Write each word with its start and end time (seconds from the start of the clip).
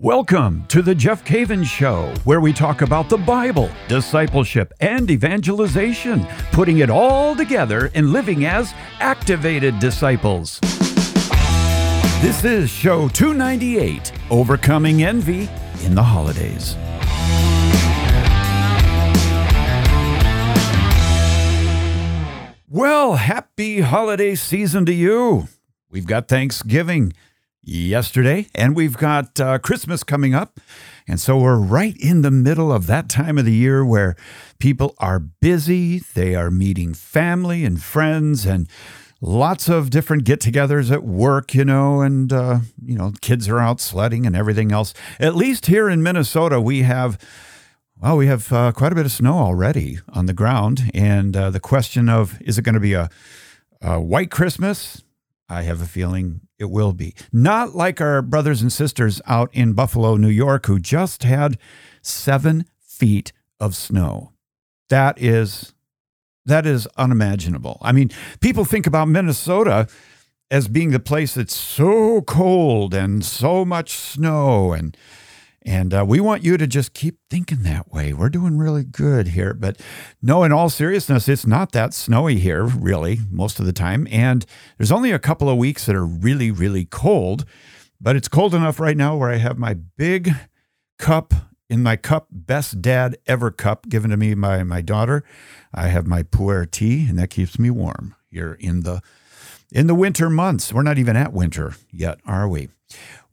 Welcome 0.00 0.66
to 0.70 0.82
the 0.82 0.92
Jeff 0.92 1.24
Cavins 1.24 1.66
Show, 1.66 2.12
where 2.24 2.40
we 2.40 2.52
talk 2.52 2.82
about 2.82 3.08
the 3.08 3.16
Bible, 3.16 3.70
discipleship, 3.86 4.74
and 4.80 5.08
evangelization, 5.08 6.26
putting 6.50 6.78
it 6.78 6.90
all 6.90 7.36
together 7.36 7.92
and 7.94 8.10
living 8.10 8.44
as 8.44 8.74
activated 8.98 9.78
disciples. 9.78 10.58
This 12.20 12.42
is 12.42 12.70
show 12.70 13.06
298 13.10 14.10
Overcoming 14.32 15.04
Envy 15.04 15.48
in 15.84 15.94
the 15.94 16.02
Holidays. 16.02 16.74
Well, 22.68 23.14
happy 23.14 23.82
holiday 23.82 24.34
season 24.34 24.86
to 24.86 24.92
you. 24.92 25.46
We've 25.88 26.08
got 26.08 26.26
Thanksgiving 26.26 27.12
yesterday, 27.64 28.46
and 28.54 28.76
we've 28.76 28.96
got 28.96 29.38
uh, 29.40 29.58
Christmas 29.58 30.02
coming 30.02 30.34
up. 30.34 30.60
And 31.06 31.20
so 31.20 31.38
we're 31.38 31.58
right 31.58 31.96
in 31.98 32.22
the 32.22 32.30
middle 32.30 32.72
of 32.72 32.86
that 32.86 33.08
time 33.08 33.38
of 33.38 33.44
the 33.44 33.54
year 33.54 33.84
where 33.84 34.16
people 34.58 34.94
are 34.98 35.18
busy, 35.18 36.00
they 36.14 36.34
are 36.34 36.50
meeting 36.50 36.94
family 36.94 37.64
and 37.64 37.82
friends, 37.82 38.46
and 38.46 38.68
lots 39.20 39.68
of 39.68 39.90
different 39.90 40.24
get 40.24 40.40
togethers 40.40 40.90
at 40.90 41.04
work, 41.04 41.54
you 41.54 41.64
know, 41.64 42.00
and, 42.00 42.32
uh, 42.32 42.60
you 42.82 42.96
know, 42.96 43.12
kids 43.20 43.48
are 43.48 43.58
out 43.58 43.80
sledding 43.80 44.26
and 44.26 44.36
everything 44.36 44.72
else. 44.72 44.94
At 45.18 45.36
least 45.36 45.66
here 45.66 45.88
in 45.88 46.02
Minnesota, 46.02 46.60
we 46.60 46.82
have. 46.82 47.18
Well, 47.96 48.16
we 48.16 48.26
have 48.26 48.52
uh, 48.52 48.72
quite 48.72 48.92
a 48.92 48.94
bit 48.96 49.06
of 49.06 49.12
snow 49.12 49.38
already 49.38 49.98
on 50.12 50.26
the 50.26 50.34
ground, 50.34 50.90
and 50.92 51.34
uh, 51.34 51.50
the 51.50 51.60
question 51.60 52.08
of 52.08 52.40
is 52.42 52.58
it 52.58 52.62
going 52.62 52.74
to 52.74 52.80
be 52.80 52.92
a, 52.92 53.08
a 53.80 54.00
white 54.00 54.30
Christmas? 54.30 55.02
I 55.48 55.62
have 55.62 55.80
a 55.80 55.86
feeling 55.86 56.40
it 56.58 56.70
will 56.70 56.92
be. 56.92 57.14
Not 57.32 57.74
like 57.74 58.00
our 58.00 58.22
brothers 58.22 58.62
and 58.62 58.72
sisters 58.72 59.20
out 59.26 59.50
in 59.52 59.72
Buffalo, 59.72 60.16
New 60.16 60.28
York, 60.28 60.66
who 60.66 60.78
just 60.78 61.22
had 61.22 61.58
seven 62.02 62.66
feet 62.80 63.32
of 63.60 63.74
snow. 63.74 64.32
That 64.88 65.20
is 65.20 65.72
that 66.46 66.66
is 66.66 66.86
unimaginable. 66.98 67.78
I 67.80 67.92
mean, 67.92 68.10
people 68.40 68.64
think 68.66 68.86
about 68.86 69.08
Minnesota 69.08 69.88
as 70.50 70.68
being 70.68 70.90
the 70.90 71.00
place 71.00 71.34
that's 71.34 71.54
so 71.54 72.20
cold 72.22 72.92
and 72.92 73.24
so 73.24 73.64
much 73.64 73.92
snow 73.92 74.72
and 74.72 74.96
and 75.64 75.94
uh, 75.94 76.04
we 76.06 76.20
want 76.20 76.44
you 76.44 76.56
to 76.58 76.66
just 76.66 76.92
keep 76.92 77.18
thinking 77.30 77.62
that 77.62 77.90
way. 77.90 78.12
We're 78.12 78.28
doing 78.28 78.58
really 78.58 78.84
good 78.84 79.28
here. 79.28 79.54
But 79.54 79.80
no, 80.20 80.42
in 80.42 80.52
all 80.52 80.68
seriousness, 80.68 81.28
it's 81.28 81.46
not 81.46 81.72
that 81.72 81.94
snowy 81.94 82.38
here, 82.38 82.64
really, 82.64 83.20
most 83.30 83.58
of 83.58 83.64
the 83.64 83.72
time. 83.72 84.06
And 84.10 84.44
there's 84.76 84.92
only 84.92 85.10
a 85.10 85.18
couple 85.18 85.48
of 85.48 85.56
weeks 85.56 85.86
that 85.86 85.96
are 85.96 86.04
really, 86.04 86.50
really 86.50 86.84
cold. 86.84 87.46
But 87.98 88.14
it's 88.14 88.28
cold 88.28 88.54
enough 88.54 88.78
right 88.78 88.96
now 88.96 89.16
where 89.16 89.30
I 89.30 89.36
have 89.36 89.56
my 89.56 89.74
big 89.74 90.30
cup 90.98 91.32
in 91.70 91.82
my 91.82 91.96
cup, 91.96 92.28
best 92.30 92.82
dad 92.82 93.16
ever 93.26 93.50
cup 93.50 93.88
given 93.88 94.10
to 94.10 94.18
me 94.18 94.34
by 94.34 94.62
my 94.64 94.82
daughter. 94.82 95.24
I 95.72 95.88
have 95.88 96.06
my 96.06 96.22
pu'er 96.22 96.70
tea, 96.70 97.06
and 97.08 97.18
that 97.18 97.30
keeps 97.30 97.58
me 97.58 97.70
warm 97.70 98.14
here 98.30 98.58
in 98.60 98.80
the 98.80 99.00
in 99.72 99.86
the 99.86 99.94
winter 99.94 100.28
months. 100.28 100.72
We're 100.72 100.82
not 100.82 100.98
even 100.98 101.16
at 101.16 101.32
winter 101.32 101.74
yet, 101.90 102.20
are 102.26 102.46
we? 102.46 102.68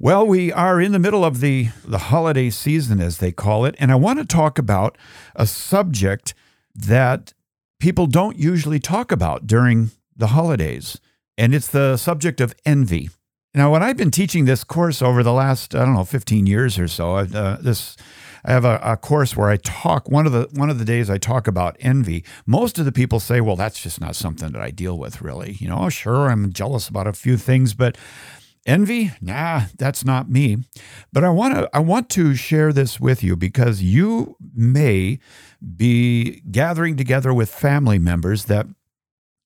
Well, 0.03 0.25
we 0.25 0.51
are 0.51 0.81
in 0.81 0.93
the 0.93 0.97
middle 0.97 1.23
of 1.23 1.41
the, 1.41 1.67
the 1.85 1.99
holiday 1.99 2.49
season, 2.49 2.99
as 2.99 3.19
they 3.19 3.31
call 3.31 3.65
it, 3.65 3.75
and 3.77 3.91
I 3.91 3.95
want 3.95 4.17
to 4.17 4.25
talk 4.25 4.57
about 4.57 4.97
a 5.35 5.45
subject 5.45 6.33
that 6.73 7.35
people 7.79 8.07
don't 8.07 8.35
usually 8.35 8.79
talk 8.79 9.11
about 9.11 9.45
during 9.45 9.91
the 10.17 10.29
holidays, 10.29 10.99
and 11.37 11.53
it's 11.53 11.67
the 11.67 11.97
subject 11.97 12.41
of 12.41 12.55
envy. 12.65 13.11
Now, 13.53 13.71
when 13.71 13.83
I've 13.83 13.95
been 13.95 14.09
teaching 14.09 14.45
this 14.45 14.63
course 14.63 15.03
over 15.03 15.21
the 15.21 15.33
last, 15.33 15.75
I 15.75 15.85
don't 15.85 15.93
know, 15.93 16.03
15 16.03 16.47
years 16.47 16.79
or 16.79 16.87
so, 16.87 17.17
uh, 17.17 17.61
this 17.61 17.95
I 18.43 18.53
have 18.53 18.65
a, 18.65 18.79
a, 18.81 18.97
course 18.97 19.37
where 19.37 19.49
I 19.49 19.57
talk 19.57 20.09
one 20.09 20.25
of 20.25 20.31
the 20.31 20.49
one 20.53 20.71
of 20.71 20.79
the 20.79 20.85
days 20.85 21.11
I 21.11 21.19
talk 21.19 21.47
about 21.47 21.77
envy. 21.79 22.23
Most 22.47 22.79
of 22.79 22.85
the 22.85 22.91
people 22.91 23.19
say, 23.19 23.39
"Well, 23.39 23.55
that's 23.55 23.79
just 23.79 24.01
not 24.01 24.15
something 24.15 24.51
that 24.53 24.61
I 24.63 24.71
deal 24.71 24.97
with, 24.97 25.21
really." 25.21 25.57
You 25.59 25.67
know, 25.67 25.77
oh, 25.77 25.89
sure, 25.89 26.27
I'm 26.27 26.51
jealous 26.51 26.87
about 26.87 27.05
a 27.05 27.13
few 27.13 27.37
things, 27.37 27.75
but 27.75 27.99
Envy? 28.65 29.11
Nah, 29.21 29.63
that's 29.77 30.05
not 30.05 30.29
me. 30.29 30.57
But 31.11 31.23
I 31.23 31.29
want 31.29 31.55
to 31.55 31.69
I 31.73 31.79
want 31.79 32.09
to 32.11 32.35
share 32.35 32.71
this 32.71 32.99
with 32.99 33.23
you 33.23 33.35
because 33.35 33.81
you 33.81 34.35
may 34.53 35.19
be 35.75 36.41
gathering 36.51 36.95
together 36.95 37.33
with 37.33 37.49
family 37.49 37.97
members 37.97 38.45
that 38.45 38.67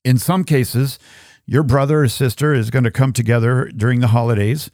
in 0.03 0.17
some 0.17 0.43
cases 0.43 0.99
your 1.45 1.63
brother 1.63 2.03
or 2.03 2.07
sister 2.09 2.53
is 2.53 2.69
going 2.69 2.83
to 2.83 2.91
come 2.91 3.13
together 3.13 3.71
during 3.75 4.01
the 4.01 4.07
holidays 4.07 4.69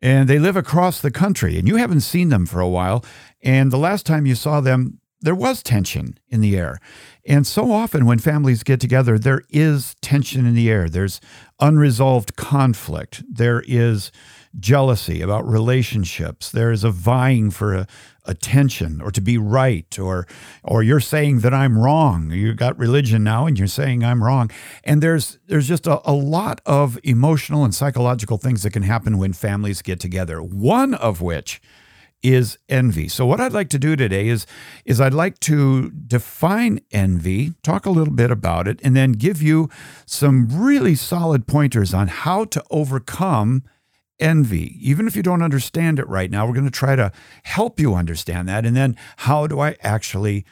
and 0.00 0.28
they 0.28 0.38
live 0.38 0.56
across 0.56 1.00
the 1.00 1.10
country 1.10 1.58
and 1.58 1.68
you 1.68 1.76
haven't 1.76 2.00
seen 2.00 2.30
them 2.30 2.46
for 2.46 2.60
a 2.60 2.68
while 2.68 3.04
and 3.42 3.70
the 3.70 3.78
last 3.78 4.06
time 4.06 4.24
you 4.24 4.34
saw 4.34 4.60
them 4.60 5.00
there 5.22 5.34
was 5.34 5.62
tension 5.62 6.18
in 6.28 6.40
the 6.40 6.56
air. 6.56 6.78
And 7.26 7.46
so 7.46 7.70
often 7.70 8.04
when 8.04 8.18
families 8.18 8.64
get 8.64 8.80
together, 8.80 9.18
there 9.18 9.42
is 9.48 9.94
tension 10.02 10.44
in 10.44 10.54
the 10.54 10.68
air. 10.68 10.88
There's 10.88 11.20
unresolved 11.62 12.36
conflict. 12.36 13.22
There 13.30 13.62
is 13.66 14.12
jealousy 14.60 15.22
about 15.22 15.48
relationships. 15.48 16.50
There 16.50 16.72
is 16.72 16.84
a 16.84 16.90
vying 16.90 17.50
for 17.50 17.74
a, 17.74 17.86
attention 18.24 19.00
or 19.00 19.10
to 19.10 19.20
be 19.20 19.36
right 19.36 19.98
or 19.98 20.26
or 20.62 20.82
you're 20.82 21.00
saying 21.00 21.40
that 21.40 21.52
I'm 21.52 21.78
wrong. 21.78 22.30
You've 22.30 22.56
got 22.56 22.78
religion 22.78 23.24
now 23.24 23.46
and 23.46 23.58
you're 23.58 23.66
saying 23.68 24.04
I'm 24.04 24.22
wrong. 24.22 24.50
And 24.84 25.02
there's 25.02 25.38
there's 25.46 25.66
just 25.66 25.86
a, 25.86 26.00
a 26.08 26.12
lot 26.12 26.60
of 26.66 26.98
emotional 27.02 27.64
and 27.64 27.74
psychological 27.74 28.38
things 28.38 28.62
that 28.62 28.72
can 28.72 28.82
happen 28.82 29.18
when 29.18 29.32
families 29.32 29.82
get 29.82 30.00
together. 30.00 30.42
One 30.42 30.94
of 30.94 31.20
which 31.20 31.60
is 32.22 32.58
envy. 32.68 33.08
So 33.08 33.26
what 33.26 33.40
I'd 33.40 33.52
like 33.52 33.68
to 33.70 33.78
do 33.78 33.96
today 33.96 34.28
is 34.28 34.46
is 34.84 35.00
I'd 35.00 35.14
like 35.14 35.40
to 35.40 35.90
define 35.90 36.80
envy, 36.90 37.54
talk 37.62 37.86
a 37.86 37.90
little 37.90 38.14
bit 38.14 38.30
about 38.30 38.68
it 38.68 38.80
and 38.82 38.94
then 38.94 39.12
give 39.12 39.42
you 39.42 39.68
some 40.06 40.48
really 40.50 40.94
solid 40.94 41.46
pointers 41.46 41.92
on 41.92 42.08
how 42.08 42.44
to 42.46 42.62
overcome 42.70 43.64
envy. 44.20 44.78
Even 44.80 45.06
if 45.06 45.16
you 45.16 45.22
don't 45.22 45.42
understand 45.42 45.98
it 45.98 46.08
right 46.08 46.30
now, 46.30 46.46
we're 46.46 46.54
going 46.54 46.64
to 46.64 46.70
try 46.70 46.94
to 46.94 47.10
help 47.42 47.80
you 47.80 47.94
understand 47.94 48.48
that 48.48 48.64
and 48.64 48.76
then 48.76 48.96
how 49.18 49.46
do 49.46 49.60
I 49.60 49.76
actually 49.82 50.44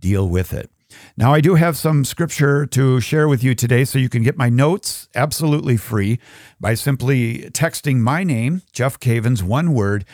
deal 0.00 0.28
with 0.28 0.52
it. 0.52 0.70
Now, 1.16 1.34
I 1.34 1.40
do 1.40 1.56
have 1.56 1.76
some 1.76 2.04
scripture 2.04 2.64
to 2.66 3.00
share 3.00 3.28
with 3.28 3.44
you 3.44 3.54
today, 3.54 3.84
so 3.84 3.98
you 3.98 4.08
can 4.08 4.22
get 4.22 4.38
my 4.38 4.48
notes 4.48 5.08
absolutely 5.14 5.76
free 5.76 6.18
by 6.58 6.74
simply 6.74 7.50
texting 7.50 7.98
my 7.98 8.24
name, 8.24 8.62
Jeff 8.72 8.98
Cavins, 8.98 9.42
one 9.42 9.74
word, 9.74 10.06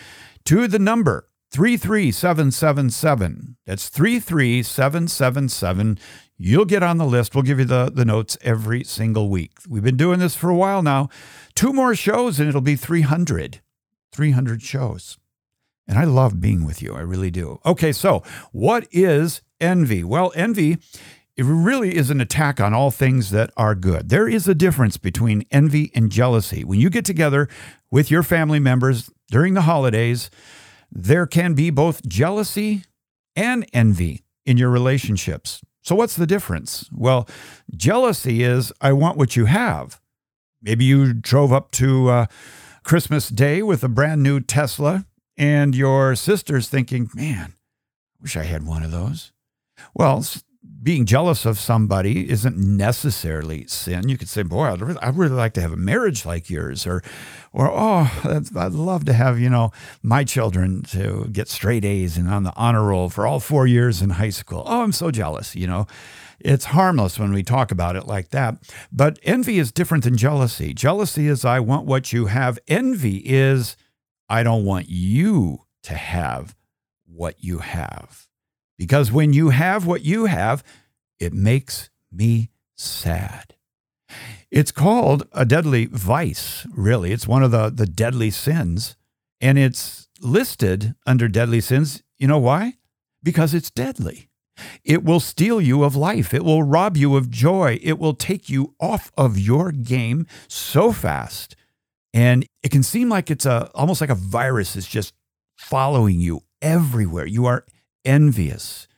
to 0.47 0.69
the 0.69 0.79
number 0.79 1.29
33777. 1.53 3.57
That's 3.67 3.89
33777. 3.89 5.99
You'll 6.37 6.65
get 6.65 6.83
on 6.83 6.99
the 6.99 7.07
list. 7.07 7.35
We'll 7.35 7.45
give 7.45 7.61
you 7.61 7.65
the, 7.65 7.91
the 7.95 8.05
notes 8.05 8.37
every 8.43 8.85
single 8.85 9.29
week. 9.29 9.53
We've 9.69 9.85
been 9.85 9.97
doing 9.97 10.19
this 10.19 10.35
for 10.35 10.51
a 10.51 10.57
while 10.57 10.83
now. 10.83 11.09
Two 11.55 11.73
more 11.73 11.95
shows 11.95 12.41
and 12.41 12.49
it'll 12.49 12.61
be 12.61 12.77
300. 12.77 13.61
300 14.13 14.63
shows. 14.63 15.19
And 15.87 15.99
I 15.99 16.05
love 16.05 16.41
being 16.41 16.65
with 16.65 16.83
you. 16.83 16.95
I 16.95 17.01
really 17.01 17.31
do. 17.31 17.61
Okay, 17.65 17.93
so 17.93 18.23
what 18.53 18.89
is 18.91 19.43
envy? 19.61 20.03
Well, 20.03 20.33
envy 20.35 20.79
it 21.37 21.45
really 21.45 21.97
is 21.97 22.11
an 22.11 22.21
attack 22.21 22.61
on 22.61 22.75
all 22.75 22.93
things 22.93 23.31
that 23.31 23.51
are 23.57 23.75
good. 23.75 24.09
There 24.09 24.29
is 24.29 24.47
a 24.47 24.55
difference 24.55 24.97
between 24.97 25.45
envy 25.51 25.91
and 25.95 26.11
jealousy. 26.11 26.63
When 26.63 26.79
you 26.79 26.91
get 26.91 27.05
together 27.05 27.49
with 27.91 28.09
your 28.09 28.23
family 28.23 28.61
members 28.61 29.11
during 29.31 29.55
the 29.55 29.63
holidays, 29.63 30.31
there 30.91 31.27
can 31.27 31.55
be 31.55 31.71
both 31.71 32.07
jealousy 32.07 32.85
and 33.35 33.67
envy 33.73 34.25
in 34.47 34.57
your 34.57 34.71
relationships. 34.71 35.61
So, 35.83 35.95
what's 35.95 36.17
the 36.17 36.27
difference? 36.27 36.89
Well, 36.93 37.29
jealousy 37.77 38.43
is 38.43 38.73
I 38.81 38.93
want 38.93 39.19
what 39.19 39.37
you 39.37 39.45
have. 39.47 40.01
Maybe 40.63 40.85
you 40.85 41.13
drove 41.13 41.53
up 41.53 41.71
to 41.73 42.09
uh, 42.09 42.27
Christmas 42.85 43.29
Day 43.29 43.63
with 43.63 43.85
a 43.85 43.89
brand 43.89 44.23
new 44.23 44.41
Tesla, 44.41 45.05
and 45.37 45.75
your 45.75 46.15
sister's 46.15 46.69
thinking, 46.69 47.11
man, 47.15 47.55
I 47.55 48.23
wish 48.23 48.37
I 48.37 48.45
had 48.45 48.67
one 48.67 48.83
of 48.83 48.91
those. 48.91 49.33
Well, 49.95 50.25
being 50.85 51.07
jealous 51.07 51.47
of 51.47 51.59
somebody 51.59 52.31
isn't 52.31 52.59
necessarily 52.59 53.67
sin. 53.67 54.09
You 54.09 54.19
could 54.19 54.29
say, 54.29 54.43
"Boy, 54.43 54.65
I'd 54.65 54.81
really, 54.83 55.01
I'd 55.01 55.17
really 55.17 55.35
like 55.35 55.55
to 55.55 55.63
have 55.63 55.73
a 55.73 55.77
marriage 55.77 56.27
like 56.27 56.51
yours," 56.51 56.87
or, 56.87 57.03
or 57.53 57.71
"Oh, 57.71 58.11
I'd 58.25 58.73
love 58.73 59.05
to 59.07 59.15
have 59.15 59.41
you 59.41 59.49
know 59.49 59.73
my 60.03 60.25
children 60.25 60.83
to 60.91 61.29
get 61.33 61.49
straight 61.49 61.85
A's 61.85 62.19
and 62.19 62.29
on 62.29 62.45
the 62.45 62.53
honor 62.55 62.85
roll 62.85 63.09
for 63.09 63.27
all 63.27 63.41
four 63.41 63.67
years 63.67 64.03
in 64.03 64.11
high 64.11 64.31
school." 64.31 64.63
Oh, 64.67 64.83
I'm 64.83 64.93
so 64.93 65.11
jealous. 65.11 65.57
You 65.57 65.67
know, 65.67 65.87
it's 66.39 66.67
harmless 66.67 67.19
when 67.19 67.33
we 67.33 67.43
talk 67.43 67.71
about 67.71 67.97
it 67.97 68.07
like 68.07 68.29
that. 68.31 68.57
But 68.93 69.19
envy 69.23 69.59
is 69.59 69.73
different 69.73 70.05
than 70.05 70.17
jealousy. 70.19 70.75
Jealousy 70.75 71.29
is 71.29 71.45
I 71.45 71.61
want 71.61 71.87
what 71.87 72.13
you 72.13 72.27
have. 72.27 72.59
Envy 72.69 73.19
is 73.19 73.77
I 74.29 74.43
don't 74.43 74.65
want 74.67 74.89
you 74.89 75.61
to 75.85 75.95
have 75.95 76.55
what 77.07 77.43
you 77.43 77.59
have. 77.59 78.27
Because 78.77 79.13
when 79.13 79.33
you 79.33 79.51
have 79.51 79.87
what 79.87 80.03
you 80.05 80.27
have, 80.27 80.65
it 81.19 81.33
makes 81.33 81.91
me 82.11 82.51
sad. 82.77 83.55
It's 84.51 84.73
called 84.73 85.27
a 85.33 85.45
deadly 85.45 85.87
vice, 85.87 86.67
really. 86.73 87.13
It's 87.13 87.27
one 87.27 87.43
of 87.43 87.51
the, 87.51 87.71
the 87.71 87.87
deadly 87.87 88.31
sins. 88.31 88.97
And 89.41 89.59
it's 89.59 90.09
listed 90.21 90.95
under 91.07 91.29
deadly 91.29 91.61
sins. 91.61 92.03
You 92.19 92.29
know 92.29 92.39
why? 92.39 92.75
Because 93.23 93.53
it's 93.55 93.71
deadly. 93.71 94.29
It 94.85 95.03
will 95.03 95.21
steal 95.21 95.61
you 95.61 95.83
of 95.83 95.97
life. 95.97 96.33
It 96.33 96.45
will 96.45 96.63
rob 96.63 96.97
you 96.97 97.17
of 97.17 97.31
joy. 97.31 97.79
It 97.83 97.99
will 97.99 98.15
take 98.15 98.49
you 98.49 98.75
off 98.81 99.11
of 99.17 99.39
your 99.39 99.73
game 99.73 100.27
so 100.47 100.93
fast. 100.93 101.57
And 102.13 102.47
it 102.63 102.71
can 102.71 102.85
seem 102.85 103.09
like 103.09 103.31
it's 103.31 103.47
a 103.47 103.71
almost 103.75 104.01
like 104.01 104.11
a 104.11 104.15
virus 104.15 104.77
is 104.77 104.87
just 104.87 105.13
following 105.57 106.21
you 106.21 106.43
everywhere. 106.63 107.27
You 107.27 107.47
are 107.47 107.65
envious. 108.05 108.89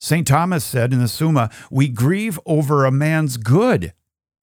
St. 0.00 0.26
Thomas 0.26 0.64
said 0.64 0.92
in 0.92 0.98
the 0.98 1.08
Summa, 1.08 1.50
We 1.70 1.88
grieve 1.88 2.40
over 2.44 2.84
a 2.84 2.90
man's 2.90 3.36
good, 3.36 3.92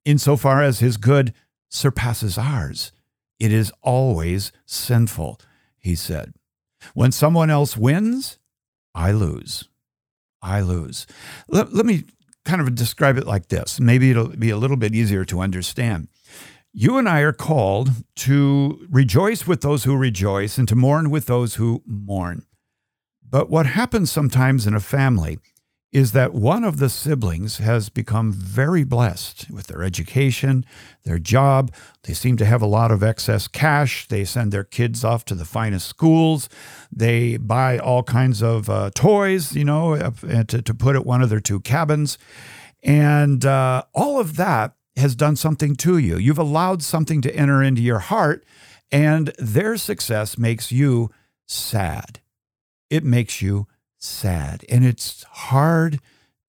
insofar 0.05 0.63
as 0.63 0.79
his 0.79 0.97
good 0.97 1.33
surpasses 1.69 2.37
ours. 2.37 2.91
It 3.39 3.51
is 3.51 3.71
always 3.81 4.51
sinful, 4.65 5.39
he 5.77 5.95
said. 5.95 6.33
When 6.93 7.11
someone 7.11 7.49
else 7.49 7.77
wins, 7.77 8.39
I 8.95 9.11
lose. 9.11 9.67
I 10.41 10.61
lose. 10.61 11.05
Let, 11.47 11.73
let 11.73 11.85
me 11.85 12.05
kind 12.45 12.61
of 12.61 12.73
describe 12.75 13.17
it 13.17 13.27
like 13.27 13.47
this. 13.47 13.79
Maybe 13.79 14.11
it'll 14.11 14.29
be 14.29 14.49
a 14.49 14.57
little 14.57 14.77
bit 14.77 14.95
easier 14.95 15.25
to 15.25 15.41
understand. 15.41 16.07
You 16.71 16.97
and 16.97 17.09
I 17.09 17.21
are 17.21 17.33
called 17.33 17.89
to 18.17 18.87
rejoice 18.89 19.47
with 19.47 19.61
those 19.61 19.83
who 19.83 19.97
rejoice 19.97 20.57
and 20.57 20.67
to 20.67 20.75
mourn 20.75 21.09
with 21.09 21.25
those 21.25 21.55
who 21.55 21.83
mourn. 21.85 22.45
But 23.29 23.49
what 23.49 23.65
happens 23.67 24.11
sometimes 24.11 24.65
in 24.65 24.73
a 24.73 24.79
family 24.79 25.39
is 25.91 26.11
that 26.11 26.33
one 26.33 26.63
of 26.63 26.77
the 26.77 26.89
siblings 26.89 27.57
has 27.57 27.89
become 27.89 28.31
very 28.31 28.83
blessed 28.83 29.49
with 29.49 29.67
their 29.67 29.81
education, 29.81 30.63
their 31.03 31.17
job. 31.17 31.71
They 32.03 32.13
seem 32.13 32.37
to 32.37 32.45
have 32.45 32.61
a 32.61 32.67
lot 32.67 32.91
of 32.91 33.01
excess 33.01 33.47
cash. 33.47 34.07
They 34.07 34.23
send 34.23 34.51
their 34.51 34.63
kids 34.63 35.03
off 35.03 35.25
to 35.25 35.35
the 35.35 35.45
finest 35.45 35.87
schools. 35.87 36.47
They 36.91 37.37
buy 37.37 37.79
all 37.79 38.03
kinds 38.03 38.43
of 38.43 38.69
uh, 38.69 38.91
toys, 38.93 39.55
you 39.55 39.65
know, 39.65 39.95
uh, 39.95 40.11
to, 40.43 40.61
to 40.61 40.73
put 40.75 40.95
at 40.95 41.07
one 41.07 41.23
of 41.23 41.29
their 41.29 41.39
two 41.39 41.59
cabins. 41.59 42.19
And 42.83 43.43
uh, 43.43 43.83
all 43.93 44.19
of 44.19 44.35
that 44.35 44.75
has 44.95 45.15
done 45.15 45.35
something 45.35 45.75
to 45.77 45.97
you. 45.97 46.17
You've 46.17 46.37
allowed 46.37 46.83
something 46.83 47.21
to 47.21 47.35
enter 47.35 47.63
into 47.63 47.81
your 47.81 47.99
heart, 47.99 48.45
and 48.91 49.33
their 49.39 49.75
success 49.75 50.37
makes 50.37 50.71
you 50.71 51.09
sad. 51.47 52.19
It 52.89 53.03
makes 53.03 53.41
you 53.41 53.67
sad 53.97 54.65
and 54.69 54.85
it's 54.85 55.23
hard 55.23 55.99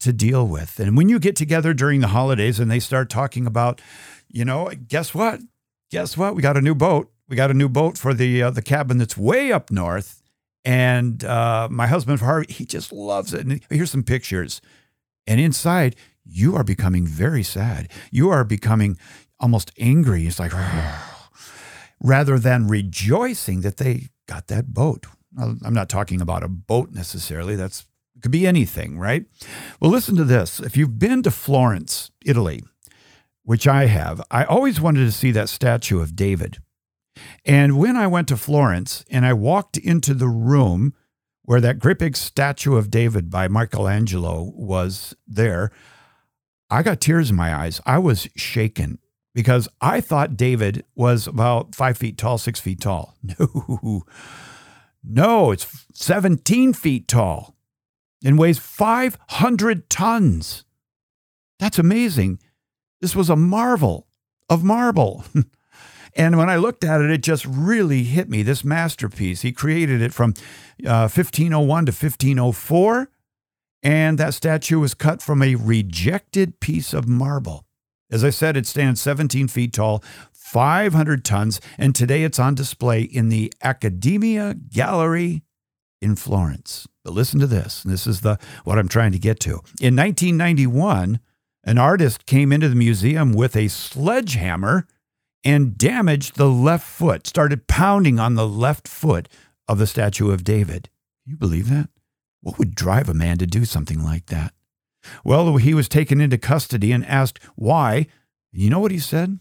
to 0.00 0.12
deal 0.12 0.46
with. 0.46 0.80
And 0.80 0.96
when 0.96 1.08
you 1.08 1.18
get 1.18 1.36
together 1.36 1.74
during 1.74 2.00
the 2.00 2.08
holidays 2.08 2.58
and 2.58 2.70
they 2.70 2.80
start 2.80 3.10
talking 3.10 3.46
about, 3.46 3.80
you 4.28 4.44
know, 4.44 4.70
guess 4.88 5.14
what? 5.14 5.40
Guess 5.90 6.16
what? 6.16 6.34
We 6.34 6.42
got 6.42 6.56
a 6.56 6.62
new 6.62 6.74
boat. 6.74 7.10
We 7.28 7.36
got 7.36 7.50
a 7.50 7.54
new 7.54 7.68
boat 7.68 7.98
for 7.98 8.14
the 8.14 8.42
uh, 8.42 8.50
the 8.50 8.62
cabin 8.62 8.98
that's 8.98 9.16
way 9.16 9.52
up 9.52 9.70
north. 9.70 10.22
And 10.64 11.24
uh, 11.24 11.68
my 11.70 11.86
husband 11.86 12.20
Harvey, 12.20 12.52
he 12.52 12.64
just 12.64 12.92
loves 12.92 13.32
it. 13.32 13.46
And 13.46 13.60
here's 13.70 13.90
some 13.90 14.02
pictures. 14.02 14.60
And 15.26 15.40
inside, 15.40 15.96
you 16.24 16.56
are 16.56 16.64
becoming 16.64 17.06
very 17.06 17.42
sad. 17.42 17.88
You 18.10 18.30
are 18.30 18.44
becoming 18.44 18.98
almost 19.38 19.72
angry. 19.78 20.26
It's 20.26 20.38
like, 20.38 20.52
rather 22.00 22.38
than 22.38 22.68
rejoicing 22.68 23.62
that 23.62 23.78
they 23.78 24.08
got 24.26 24.48
that 24.48 24.74
boat. 24.74 25.06
I'm 25.38 25.74
not 25.74 25.88
talking 25.88 26.20
about 26.20 26.42
a 26.42 26.48
boat 26.48 26.90
necessarily. 26.92 27.56
That's 27.56 27.86
could 28.20 28.32
be 28.32 28.46
anything, 28.46 28.98
right? 28.98 29.24
Well, 29.80 29.90
listen 29.90 30.16
to 30.16 30.24
this. 30.24 30.60
If 30.60 30.76
you've 30.76 30.98
been 30.98 31.22
to 31.22 31.30
Florence, 31.30 32.10
Italy, 32.24 32.62
which 33.44 33.66
I 33.66 33.86
have, 33.86 34.20
I 34.30 34.44
always 34.44 34.80
wanted 34.80 35.06
to 35.06 35.12
see 35.12 35.30
that 35.32 35.48
statue 35.48 36.00
of 36.00 36.16
David. 36.16 36.58
And 37.44 37.78
when 37.78 37.96
I 37.96 38.06
went 38.06 38.28
to 38.28 38.36
Florence 38.36 39.04
and 39.10 39.24
I 39.24 39.32
walked 39.32 39.76
into 39.76 40.14
the 40.14 40.28
room 40.28 40.94
where 41.42 41.60
that 41.60 41.78
great 41.78 41.98
big 41.98 42.16
statue 42.16 42.76
of 42.76 42.90
David 42.90 43.30
by 43.30 43.48
Michelangelo 43.48 44.52
was 44.54 45.14
there, 45.26 45.72
I 46.70 46.82
got 46.82 47.00
tears 47.00 47.30
in 47.30 47.36
my 47.36 47.54
eyes. 47.54 47.80
I 47.84 47.98
was 47.98 48.28
shaken 48.36 48.98
because 49.34 49.68
I 49.80 50.00
thought 50.00 50.36
David 50.36 50.84
was 50.94 51.26
about 51.26 51.74
five 51.74 51.96
feet 51.98 52.16
tall, 52.18 52.38
six 52.38 52.60
feet 52.60 52.80
tall. 52.80 53.16
No, 53.38 54.02
no, 55.02 55.50
it's 55.50 55.86
17 55.94 56.72
feet 56.72 57.08
tall 57.08 57.56
and 58.24 58.38
weighs 58.38 58.58
500 58.58 59.88
tons. 59.88 60.64
That's 61.58 61.78
amazing. 61.78 62.38
This 63.00 63.16
was 63.16 63.30
a 63.30 63.36
marvel 63.36 64.06
of 64.48 64.62
marble. 64.62 65.24
and 66.16 66.36
when 66.36 66.50
I 66.50 66.56
looked 66.56 66.84
at 66.84 67.00
it, 67.00 67.10
it 67.10 67.22
just 67.22 67.46
really 67.46 68.04
hit 68.04 68.28
me. 68.28 68.42
This 68.42 68.64
masterpiece, 68.64 69.42
he 69.42 69.52
created 69.52 70.02
it 70.02 70.12
from 70.12 70.34
uh, 70.86 71.08
1501 71.08 71.86
to 71.86 71.92
1504. 71.92 73.10
And 73.82 74.18
that 74.18 74.34
statue 74.34 74.78
was 74.78 74.92
cut 74.92 75.22
from 75.22 75.42
a 75.42 75.54
rejected 75.54 76.60
piece 76.60 76.92
of 76.92 77.08
marble. 77.08 77.64
As 78.10 78.24
I 78.24 78.30
said, 78.30 78.56
it 78.56 78.66
stands 78.66 79.00
17 79.00 79.48
feet 79.48 79.72
tall, 79.72 80.02
500 80.50 81.24
tons, 81.24 81.60
and 81.78 81.94
today 81.94 82.24
it's 82.24 82.40
on 82.40 82.56
display 82.56 83.02
in 83.02 83.28
the 83.28 83.52
Accademia 83.62 84.54
Gallery 84.54 85.44
in 86.02 86.16
Florence. 86.16 86.88
But 87.04 87.14
listen 87.14 87.38
to 87.38 87.46
this. 87.46 87.84
This 87.84 88.04
is 88.04 88.22
the 88.22 88.36
what 88.64 88.76
I'm 88.76 88.88
trying 88.88 89.12
to 89.12 89.18
get 89.20 89.38
to. 89.40 89.60
In 89.80 89.94
1991, 89.94 91.20
an 91.62 91.78
artist 91.78 92.26
came 92.26 92.50
into 92.50 92.68
the 92.68 92.74
museum 92.74 93.32
with 93.32 93.54
a 93.54 93.68
sledgehammer 93.68 94.88
and 95.44 95.78
damaged 95.78 96.36
the 96.36 96.50
left 96.50 96.84
foot, 96.84 97.28
started 97.28 97.68
pounding 97.68 98.18
on 98.18 98.34
the 98.34 98.48
left 98.48 98.88
foot 98.88 99.28
of 99.68 99.78
the 99.78 99.86
statue 99.86 100.32
of 100.32 100.42
David. 100.42 100.90
You 101.24 101.36
believe 101.36 101.70
that? 101.70 101.90
What 102.40 102.58
would 102.58 102.74
drive 102.74 103.08
a 103.08 103.14
man 103.14 103.38
to 103.38 103.46
do 103.46 103.64
something 103.64 104.02
like 104.02 104.26
that? 104.26 104.52
Well, 105.22 105.58
he 105.58 105.74
was 105.74 105.88
taken 105.88 106.20
into 106.20 106.38
custody 106.38 106.90
and 106.90 107.06
asked 107.06 107.38
why. 107.54 108.08
You 108.50 108.68
know 108.68 108.80
what 108.80 108.90
he 108.90 108.98
said? 108.98 109.38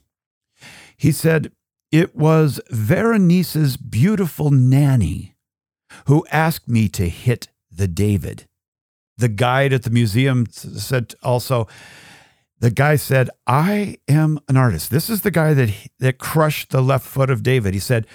He 0.99 1.13
said, 1.13 1.53
It 1.93 2.13
was 2.13 2.59
Veronese's 2.69 3.77
beautiful 3.77 4.51
nanny 4.51 5.33
who 6.07 6.27
asked 6.29 6.67
me 6.67 6.89
to 6.89 7.07
hit 7.07 7.47
the 7.71 7.87
David. 7.87 8.47
The 9.17 9.29
guide 9.29 9.71
at 9.71 9.83
the 9.83 9.89
museum 9.89 10.45
said 10.51 11.15
also, 11.23 11.67
the 12.59 12.69
guy 12.69 12.97
said, 12.97 13.29
I 13.47 13.97
am 14.09 14.39
an 14.49 14.57
artist. 14.57 14.91
This 14.91 15.09
is 15.09 15.21
the 15.21 15.31
guy 15.31 15.53
that, 15.53 15.73
that 15.99 16.17
crushed 16.17 16.71
the 16.71 16.81
left 16.81 17.07
foot 17.07 17.29
of 17.29 17.43
David. 17.43 17.73
He 17.73 17.79
said, 17.79 18.05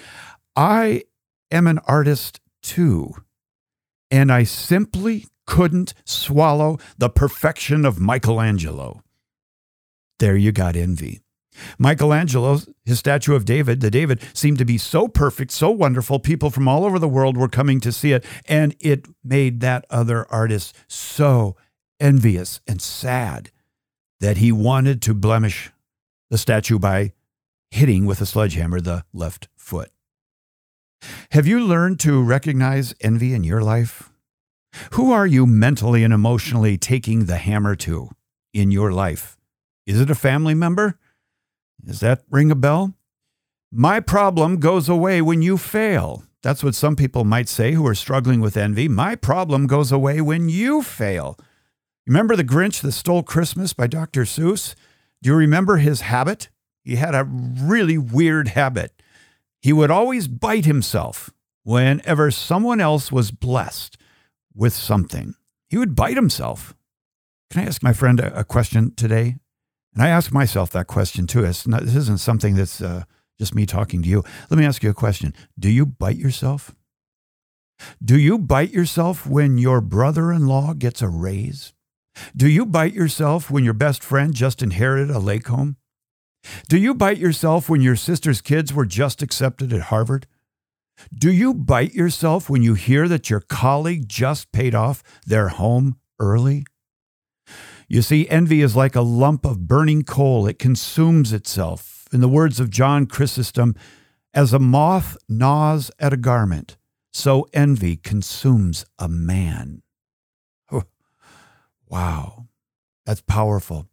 I 0.55 1.03
am 1.49 1.65
an 1.65 1.79
artist 1.87 2.39
too. 2.61 3.15
And 4.11 4.31
I 4.31 4.43
simply 4.43 5.25
couldn't 5.47 5.95
swallow 6.05 6.77
the 6.99 7.09
perfection 7.09 7.83
of 7.83 7.99
Michelangelo. 7.99 9.01
There 10.19 10.37
you 10.37 10.51
got 10.51 10.75
envy. 10.75 11.24
Michelangelo, 11.77 12.59
his 12.83 12.99
statue 12.99 13.35
of 13.35 13.45
David, 13.45 13.81
the 13.81 13.91
David, 13.91 14.21
seemed 14.33 14.57
to 14.57 14.65
be 14.65 14.77
so 14.77 15.07
perfect, 15.07 15.51
so 15.51 15.69
wonderful. 15.71 16.19
People 16.19 16.49
from 16.49 16.67
all 16.67 16.85
over 16.85 16.99
the 16.99 17.07
world 17.07 17.37
were 17.37 17.47
coming 17.47 17.79
to 17.81 17.91
see 17.91 18.11
it, 18.11 18.25
and 18.47 18.75
it 18.79 19.07
made 19.23 19.59
that 19.61 19.85
other 19.89 20.25
artist 20.31 20.75
so 20.87 21.55
envious 21.99 22.59
and 22.67 22.81
sad 22.81 23.51
that 24.19 24.37
he 24.37 24.51
wanted 24.51 25.01
to 25.01 25.13
blemish 25.13 25.71
the 26.29 26.37
statue 26.37 26.79
by 26.79 27.13
hitting 27.71 28.05
with 28.05 28.21
a 28.21 28.25
sledgehammer 28.25 28.79
the 28.79 29.03
left 29.13 29.47
foot. 29.55 29.91
Have 31.31 31.45
you 31.45 31.59
learned 31.59 31.99
to 32.01 32.23
recognize 32.23 32.95
envy 33.01 33.33
in 33.33 33.43
your 33.43 33.61
life? 33.61 34.11
Who 34.91 35.11
are 35.11 35.27
you 35.27 35.45
mentally 35.45 36.03
and 36.03 36.13
emotionally 36.13 36.77
taking 36.77 37.25
the 37.25 37.37
hammer 37.37 37.75
to 37.77 38.09
in 38.53 38.71
your 38.71 38.91
life? 38.91 39.37
Is 39.85 39.99
it 39.99 40.09
a 40.09 40.15
family 40.15 40.53
member? 40.53 40.97
Does 41.83 41.99
that 41.99 42.23
ring 42.29 42.51
a 42.51 42.55
bell? 42.55 42.93
My 43.71 43.99
problem 43.99 44.59
goes 44.59 44.87
away 44.87 45.21
when 45.21 45.41
you 45.41 45.57
fail. 45.57 46.23
That's 46.41 46.63
what 46.63 46.75
some 46.75 46.95
people 46.95 47.23
might 47.23 47.49
say 47.49 47.73
who 47.73 47.85
are 47.87 47.95
struggling 47.95 48.39
with 48.39 48.55
envy. 48.55 48.87
My 48.87 49.15
problem 49.15 49.67
goes 49.67 49.91
away 49.91 50.21
when 50.21 50.47
you 50.47 50.81
fail. 50.81 51.37
Remember 52.07 52.35
The 52.35 52.43
Grinch 52.43 52.81
that 52.81 52.91
stole 52.91 53.23
Christmas 53.23 53.73
by 53.73 53.87
Dr. 53.87 54.23
Seuss? 54.23 54.75
Do 55.21 55.31
you 55.31 55.35
remember 55.35 55.77
his 55.77 56.01
habit? 56.01 56.49
He 56.83 56.97
had 56.97 57.15
a 57.15 57.23
really 57.23 57.97
weird 57.97 58.49
habit. 58.49 59.01
He 59.59 59.73
would 59.73 59.89
always 59.89 60.27
bite 60.27 60.65
himself 60.65 61.31
whenever 61.63 62.29
someone 62.29 62.79
else 62.79 63.11
was 63.11 63.31
blessed 63.31 63.97
with 64.53 64.73
something. 64.73 65.33
He 65.67 65.77
would 65.79 65.95
bite 65.95 66.15
himself. 66.15 66.75
Can 67.49 67.63
I 67.63 67.65
ask 67.65 67.81
my 67.81 67.91
friend 67.91 68.19
a, 68.19 68.43
question 68.43 68.93
today? 68.95 69.37
And 69.95 70.03
I 70.03 70.09
ask 70.09 70.31
myself 70.31 70.71
that 70.71 70.87
question 70.87 71.25
too. 71.25 71.43
It's 71.45 71.65
not, 71.65 71.83
this 71.83 71.95
isn't 71.95 72.19
something 72.19 72.55
that's 72.55 72.81
uh, 72.81 73.05
just 73.39 73.55
me 73.55 73.65
talking 73.65 74.03
to 74.03 74.09
you. 74.09 74.23
Let 74.49 74.59
me 74.59 74.65
ask 74.65 74.83
you 74.83 74.89
a 74.89 74.93
question 74.93 75.33
Do 75.57 75.69
you 75.69 75.85
bite 75.85 76.17
yourself? 76.17 76.75
Do 78.03 78.17
you 78.17 78.37
bite 78.37 78.71
yourself 78.71 79.25
when 79.25 79.57
your 79.57 79.81
brother 79.81 80.31
in 80.31 80.47
law 80.47 80.73
gets 80.73 81.01
a 81.01 81.09
raise? 81.09 81.73
Do 82.35 82.47
you 82.47 82.65
bite 82.65 82.93
yourself 82.93 83.51
when 83.51 83.63
your 83.65 83.73
best 83.73 84.03
friend 84.03 84.33
just 84.33 84.61
inherited 84.61 85.09
a 85.09 85.19
lake 85.19 85.47
home? 85.47 85.77
Do 86.69 86.77
you 86.77 86.93
bite 86.93 87.17
yourself 87.17 87.69
when 87.69 87.81
your 87.81 87.95
sister's 87.95 88.41
kids 88.41 88.73
were 88.73 88.85
just 88.85 89.21
accepted 89.21 89.73
at 89.73 89.81
Harvard? 89.83 90.27
Do 91.13 91.31
you 91.31 91.53
bite 91.53 91.93
yourself 91.93 92.49
when 92.49 92.61
you 92.61 92.75
hear 92.75 93.07
that 93.07 93.29
your 93.29 93.41
colleague 93.41 94.07
just 94.07 94.51
paid 94.51 94.73
off 94.73 95.03
their 95.25 95.49
home 95.49 95.97
early? 96.19 96.65
You 97.87 98.01
see, 98.01 98.27
envy 98.29 98.61
is 98.61 98.75
like 98.75 98.95
a 98.95 99.01
lump 99.01 99.45
of 99.45 99.67
burning 99.67 100.03
coal, 100.03 100.47
it 100.47 100.59
consumes 100.59 101.31
itself. 101.33 102.07
In 102.11 102.21
the 102.21 102.29
words 102.29 102.59
of 102.59 102.69
John 102.69 103.05
Chrysostom, 103.05 103.75
as 104.33 104.53
a 104.53 104.59
moth 104.59 105.17
gnaws 105.29 105.91
at 105.99 106.13
a 106.13 106.17
garment, 106.17 106.77
so 107.11 107.47
envy 107.53 107.95
consumes 107.95 108.85
a 108.99 109.07
man. 109.07 109.81
wow, 111.89 112.47
that's 113.05 113.21
powerful. 113.21 113.87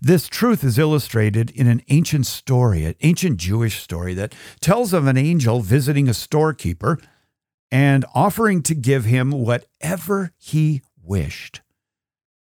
This 0.00 0.28
truth 0.28 0.64
is 0.64 0.78
illustrated 0.78 1.50
in 1.50 1.66
an 1.66 1.82
ancient 1.88 2.26
story, 2.26 2.84
an 2.84 2.94
ancient 3.02 3.38
Jewish 3.38 3.80
story 3.80 4.14
that 4.14 4.34
tells 4.60 4.92
of 4.92 5.06
an 5.06 5.16
angel 5.16 5.60
visiting 5.60 6.08
a 6.08 6.14
storekeeper 6.14 6.98
and 7.70 8.04
offering 8.14 8.62
to 8.62 8.74
give 8.74 9.04
him 9.04 9.30
whatever 9.30 10.32
he 10.36 10.82
wished. 11.02 11.60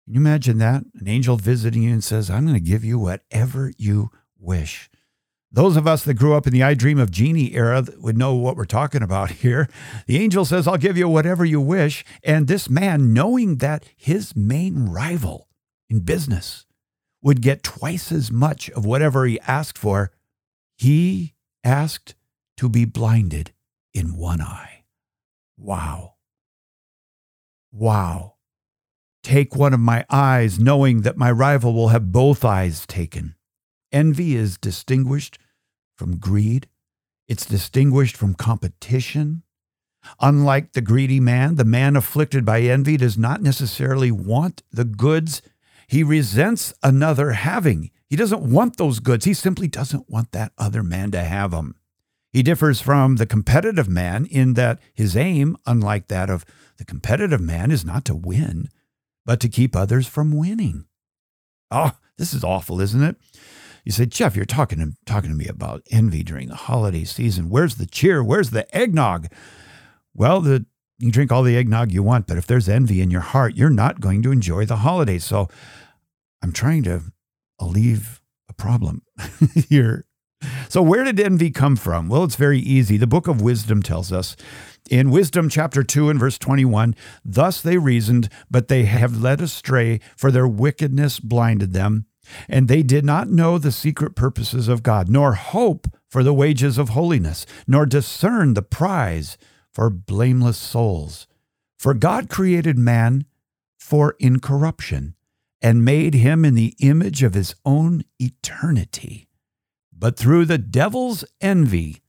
Can 0.07 0.15
you 0.15 0.21
imagine 0.21 0.59
that? 0.59 0.85
An 0.95 1.09
angel 1.09 1.37
visiting 1.37 1.83
you 1.83 1.93
and 1.93 2.03
says, 2.03 2.31
I'm 2.31 2.47
going 2.47 2.55
to 2.55 2.61
give 2.61 2.85
you 2.85 2.97
whatever 2.97 3.73
you 3.77 4.11
wish. 4.39 4.89
Those 5.51 5.77
of 5.77 5.87
us 5.87 6.05
that 6.05 6.15
grew 6.15 6.35
up 6.35 6.47
in 6.47 6.53
the 6.53 6.63
I 6.63 6.75
Dream 6.75 6.99
of 6.99 7.11
Jeannie 7.11 7.55
era 7.55 7.85
would 7.99 8.17
know 8.17 8.35
what 8.35 8.57
we're 8.57 8.67
talking 8.67 9.03
about 9.03 9.31
here. 9.43 9.69
The 10.07 10.19
angel 10.19 10.45
says, 10.45 10.69
I'll 10.69 10.77
give 10.77 10.97
you 10.97 11.09
whatever 11.09 11.45
you 11.45 11.61
wish. 11.61 12.05
And 12.23 12.47
this 12.47 12.71
man, 12.71 13.13
knowing 13.13 13.57
that 13.57 13.85
his 13.97 14.37
main 14.37 14.87
rival 14.87 15.49
in 15.91 16.01
business 16.01 16.67
would 17.21 17.43
get 17.43 17.65
twice 17.65 18.13
as 18.13 18.31
much 18.31 18.71
of 18.71 18.85
whatever 18.85 19.27
he 19.27 19.41
asked 19.41 19.77
for, 19.77 20.13
he 20.77 21.35
asked 21.65 22.15
to 22.59 22.69
be 22.69 22.85
blinded 22.85 23.53
in 23.93 24.17
one 24.17 24.41
eye. 24.41 24.85
Wow. 25.59 26.15
Wow. 27.73 28.36
Take 29.27 29.57
one 29.57 29.75
of 29.75 29.81
my 29.81 30.05
eyes, 30.09 30.61
knowing 30.61 31.01
that 31.01 31.17
my 31.17 31.33
rival 31.33 31.75
will 31.75 31.89
have 31.89 32.13
both 32.13 32.45
eyes 32.45 32.87
taken. 32.87 33.35
Envy 33.91 34.37
is 34.37 34.57
distinguished 34.57 35.37
from 35.97 36.19
greed, 36.19 36.69
it's 37.27 37.45
distinguished 37.45 38.17
from 38.17 38.35
competition. 38.35 39.43
Unlike 40.21 40.75
the 40.75 40.81
greedy 40.81 41.19
man, 41.19 41.57
the 41.57 41.65
man 41.65 41.97
afflicted 41.97 42.45
by 42.45 42.61
envy 42.61 42.97
does 42.97 43.19
not 43.19 43.43
necessarily 43.43 44.13
want 44.13 44.63
the 44.71 44.85
goods 44.85 45.43
he 45.89 46.05
resents 46.05 46.73
another 46.85 47.33
having. 47.33 47.91
He 48.09 48.15
doesn't 48.15 48.43
want 48.43 48.77
those 48.77 49.01
goods. 49.01 49.25
He 49.25 49.35
simply 49.35 49.67
doesn't 49.67 50.09
want 50.09 50.31
that 50.31 50.53
other 50.57 50.85
man 50.85 51.11
to 51.11 51.25
have 51.25 51.51
them. 51.51 51.75
He 52.33 52.45
differs 52.45 52.81
from 52.81 53.17
the 53.17 53.27
competitive 53.27 53.89
man 53.89 54.25
in 54.27 54.55
that 54.55 54.79
his 54.95 55.17
aim, 55.17 55.57
unlike 55.67 56.07
that 56.07 56.31
of 56.31 56.45
the 56.77 56.85
competitive 56.85 57.41
man, 57.41 57.73
is 57.73 57.85
not 57.85 58.05
to 58.05 58.15
win, 58.15 58.69
but 59.27 59.41
to 59.41 59.49
keep 59.49 59.77
others 59.77 60.07
from 60.07 60.35
winning. 60.35 60.87
Oh, 61.71 61.93
this 62.17 62.33
is 62.33 62.45
awful, 62.45 62.81
isn't 62.81 63.03
it? 63.03 63.17
You 63.85 63.93
say, 63.93 64.07
Jeff, 64.07 64.35
you're 64.35 64.47
talking 64.47 64.79
to, 64.79 64.93
talking 65.05 65.31
to 65.31 65.37
me 65.37 65.47
about 65.47 65.83
envy 65.91 66.23
during 66.23 66.49
the 66.49 66.55
holiday 66.57 67.05
season. 67.05 67.51
Where's 67.51 67.75
the 67.75 67.87
cheer? 67.87 68.25
Where's 68.25 68.51
the 68.51 68.75
eggnog? 68.75 69.27
Well, 70.15 70.41
the, 70.41 70.65
you 70.99 71.13
drink 71.13 71.31
all 71.31 71.43
the 71.43 71.57
eggnog 71.57 71.93
you 71.93 72.03
want, 72.03 72.27
but 72.27 72.39
if 72.39 72.47
there's 72.47 72.69
envy 72.69 73.03
in 73.03 73.11
your 73.11 73.21
heart, 73.21 73.57
you're 73.57 73.69
not 73.69 74.01
going 74.01 74.23
to 74.23 74.33
enjoy 74.33 74.65
the 74.65 74.77
holidays. 74.77 75.25
So 75.25 75.49
I'm 76.43 76.53
trying 76.53 76.85
to 76.85 77.03
alleviate 77.59 78.21
a 78.49 78.55
problem 78.55 79.03
here. 79.69 80.05
So, 80.69 80.83
where 80.83 81.03
did 81.03 81.19
envy 81.19 81.51
come 81.51 81.77
from? 81.77 82.09
Well, 82.09 82.23
it's 82.23 82.37
very 82.37 82.59
easy. 82.59 82.99
The 82.99 83.07
book 83.07 83.27
of 83.27 83.41
wisdom 83.41 83.83
tells 83.83 84.13
us 84.13 84.37
in 84.91 85.11
Wisdom 85.11 85.49
chapter 85.49 85.83
2 85.83 86.11
and 86.11 86.19
verse 86.19 86.39
21 86.39 86.95
Thus 87.25 87.61
they 87.61 87.79
reasoned, 87.79 88.29
but 88.51 88.69
they 88.69 88.85
have 88.85 89.21
led 89.21 89.41
astray, 89.41 90.01
for 90.17 90.31
their 90.31 90.49
wickedness 90.49 91.21
blinded 91.21 91.73
them. 91.73 92.07
And 92.49 92.67
they 92.67 92.83
did 92.83 93.05
not 93.05 93.29
know 93.29 93.59
the 93.59 93.73
secret 93.73 94.17
purposes 94.17 94.69
of 94.69 94.83
God, 94.83 95.09
nor 95.09 95.35
hope 95.35 95.87
for 96.09 96.23
the 96.23 96.35
wages 96.35 96.79
of 96.79 96.91
holiness, 96.91 97.47
nor 97.67 97.87
discern 97.87 98.55
the 98.55 98.63
prize 98.63 99.39
for 99.73 99.91
blameless 99.91 100.59
souls. 100.59 101.27
For 101.79 101.95
God 101.95 102.29
created 102.29 102.79
man 102.79 103.27
for 103.79 104.17
incorruption 104.19 105.15
and 105.63 105.85
made 105.85 106.15
him 106.15 106.45
in 106.45 106.55
the 106.55 106.75
image 106.81 107.23
of 107.23 107.35
his 107.35 107.55
own 107.65 108.05
eternity. 108.19 109.29
But 109.93 110.17
through 110.17 110.47
the 110.47 110.59
devil's 110.59 111.25
envy, 111.41 112.03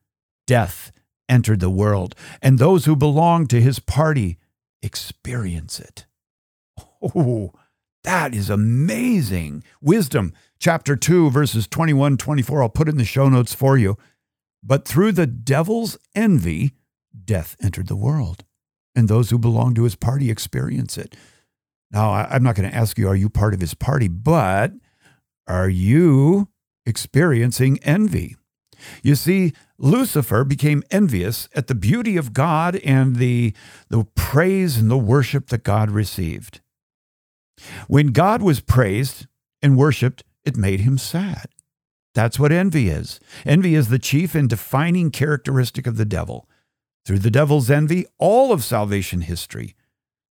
death 0.46 0.92
entered 1.30 1.60
the 1.60 1.70
world, 1.70 2.16
and 2.42 2.58
those 2.58 2.86
who 2.86 2.96
belong 2.96 3.48
to 3.48 3.62
his 3.62 3.80
party 3.80 4.38
experience 4.82 5.80
it. 5.80 6.06
Oh, 7.02 7.52
that 8.04 8.34
is 8.34 8.50
amazing. 8.50 9.64
Wisdom, 9.82 10.34
chapter 10.60 10.96
2, 10.96 11.30
verses 11.30 11.68
21 11.68 12.18
24. 12.18 12.64
I'll 12.64 12.70
put 12.70 12.88
in 12.88 12.98
the 12.98 13.04
show 13.04 13.28
notes 13.28 13.54
for 13.54 13.78
you. 13.78 13.98
But 14.64 14.88
through 14.88 15.12
the 15.12 15.28
devil's 15.28 15.98
envy, 16.16 16.74
death 17.26 17.58
entered 17.62 17.88
the 17.88 17.98
world, 17.98 18.46
and 18.96 19.08
those 19.08 19.30
who 19.30 19.38
belong 19.38 19.74
to 19.76 19.84
his 19.84 19.96
party 19.96 20.32
experience 20.32 20.98
it. 20.98 21.16
Now, 21.92 22.12
I'm 22.12 22.44
not 22.44 22.56
going 22.56 22.70
to 22.70 22.76
ask 22.76 22.98
you, 22.98 23.08
are 23.10 23.16
you 23.16 23.30
part 23.30 23.54
of 23.54 23.62
his 23.62 23.74
party? 23.74 24.08
But 24.08 24.72
are 25.48 25.70
you 25.70 26.48
experiencing 26.86 27.80
envy? 27.84 28.37
You 29.04 29.16
see, 29.16 29.54
Lucifer 29.78 30.44
became 30.44 30.84
envious 30.92 31.48
at 31.56 31.68
the 31.68 31.76
beauty 31.76 32.18
of 32.18 32.34
God 32.34 32.78
and 32.78 33.18
the, 33.18 33.54
the 33.90 34.06
praise 34.16 34.78
and 34.78 34.90
the 34.90 34.98
worship 34.98 35.48
that 35.48 35.64
God 35.64 35.92
received. 35.92 36.62
When 37.88 38.08
God 38.08 38.42
was 38.42 38.60
praised 38.60 39.28
and 39.62 39.78
worshiped, 39.78 40.24
it 40.46 40.58
made 40.58 40.82
him 40.82 40.98
sad. 40.98 41.48
That's 42.14 42.40
what 42.40 42.52
envy 42.52 42.90
is. 42.90 43.20
Envy 43.46 43.76
is 43.76 43.90
the 43.90 44.00
chief 44.00 44.34
and 44.34 44.50
defining 44.50 45.12
characteristic 45.12 45.86
of 45.86 45.98
the 45.98 46.06
devil. 46.06 46.50
Through 47.06 47.20
the 47.20 47.32
devil's 47.32 47.70
envy, 47.70 48.06
all 48.18 48.52
of 48.52 48.64
salvation 48.64 49.22
history 49.22 49.76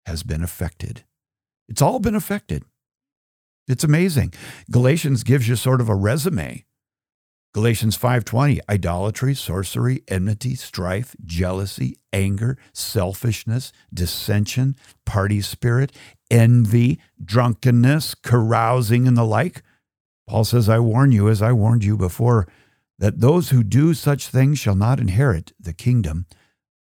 has 0.05 0.23
been 0.23 0.43
affected. 0.43 1.03
It's 1.67 1.81
all 1.81 1.99
been 1.99 2.15
affected. 2.15 2.63
It's 3.67 3.83
amazing. 3.83 4.33
Galatians 4.71 5.23
gives 5.23 5.47
you 5.47 5.55
sort 5.55 5.81
of 5.81 5.89
a 5.89 5.95
resume. 5.95 6.65
Galatians 7.53 7.95
5:20 7.95 8.59
idolatry, 8.67 9.35
sorcery, 9.35 10.01
enmity, 10.07 10.55
strife, 10.55 11.15
jealousy, 11.23 11.97
anger, 12.11 12.57
selfishness, 12.73 13.71
dissension, 13.93 14.75
party 15.05 15.39
spirit, 15.39 15.91
envy, 16.31 16.99
drunkenness, 17.23 18.15
carousing 18.15 19.07
and 19.07 19.15
the 19.15 19.23
like. 19.23 19.61
Paul 20.27 20.45
says, 20.45 20.67
I 20.67 20.79
warn 20.79 21.11
you 21.11 21.29
as 21.29 21.41
I 21.43 21.51
warned 21.51 21.83
you 21.83 21.95
before 21.95 22.47
that 22.97 23.19
those 23.19 23.49
who 23.49 23.63
do 23.63 23.93
such 23.93 24.27
things 24.27 24.57
shall 24.57 24.75
not 24.75 24.99
inherit 24.99 25.51
the 25.59 25.73
kingdom 25.73 26.25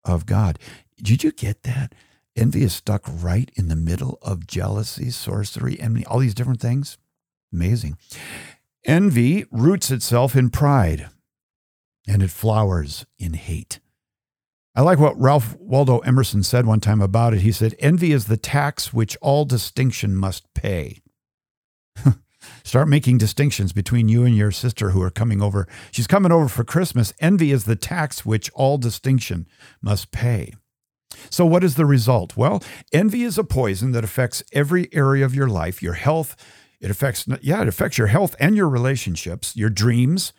of 0.03 0.25
God. 0.25 0.57
Did 0.97 1.23
you 1.23 1.31
get 1.31 1.63
that? 1.63 1.93
Envy 2.35 2.63
is 2.63 2.73
stuck 2.73 3.03
right 3.07 3.51
in 3.55 3.67
the 3.67 3.75
middle 3.75 4.17
of 4.23 4.47
jealousy, 4.47 5.11
sorcery, 5.11 5.79
envy, 5.79 6.03
all 6.05 6.19
these 6.19 6.33
different 6.33 6.61
things. 6.61 6.97
Amazing. 7.51 7.97
Envy 8.85 9.45
roots 9.49 9.91
itself 9.91 10.35
in 10.35 10.49
pride 10.49 11.09
and 12.07 12.21
it 12.21 12.31
flowers 12.31 13.05
in 13.17 13.33
hate. 13.33 13.79
I 14.75 14.81
like 14.81 14.99
what 14.99 15.19
Ralph 15.19 15.55
Waldo 15.59 15.99
Emerson 15.99 16.43
said 16.43 16.65
one 16.65 16.79
time 16.79 17.01
about 17.01 17.33
it. 17.33 17.41
He 17.41 17.51
said, 17.51 17.75
Envy 17.79 18.11
is 18.11 18.25
the 18.25 18.37
tax 18.37 18.91
which 18.91 19.15
all 19.21 19.45
distinction 19.45 20.15
must 20.15 20.51
pay. 20.53 20.99
Start 22.63 22.87
making 22.87 23.19
distinctions 23.19 23.71
between 23.71 24.09
you 24.09 24.25
and 24.25 24.35
your 24.35 24.51
sister 24.51 24.89
who 24.89 25.01
are 25.01 25.11
coming 25.11 25.41
over. 25.41 25.67
She's 25.91 26.07
coming 26.07 26.31
over 26.31 26.49
for 26.49 26.63
Christmas. 26.63 27.13
Envy 27.19 27.51
is 27.51 27.63
the 27.63 27.75
tax 27.75 28.25
which 28.25 28.51
all 28.53 28.77
distinction 28.77 29.47
must 29.81 30.11
pay. 30.11 30.53
So, 31.29 31.45
what 31.45 31.63
is 31.63 31.75
the 31.75 31.85
result? 31.85 32.35
Well, 32.35 32.63
envy 32.91 33.23
is 33.23 33.37
a 33.37 33.43
poison 33.43 33.91
that 33.91 34.03
affects 34.03 34.43
every 34.51 34.89
area 34.91 35.23
of 35.23 35.35
your 35.35 35.47
life, 35.47 35.81
your 35.81 35.93
health. 35.93 36.35
It 36.83 36.91
affects, 36.91 37.25
yeah, 37.41 37.61
it 37.61 37.69
affects 37.69 37.97
your 37.97 38.07
health 38.07 38.35
and 38.41 38.57
your 38.57 38.67
relationships, 38.67 39.55
your 39.55 39.69
dreams. 39.69 40.33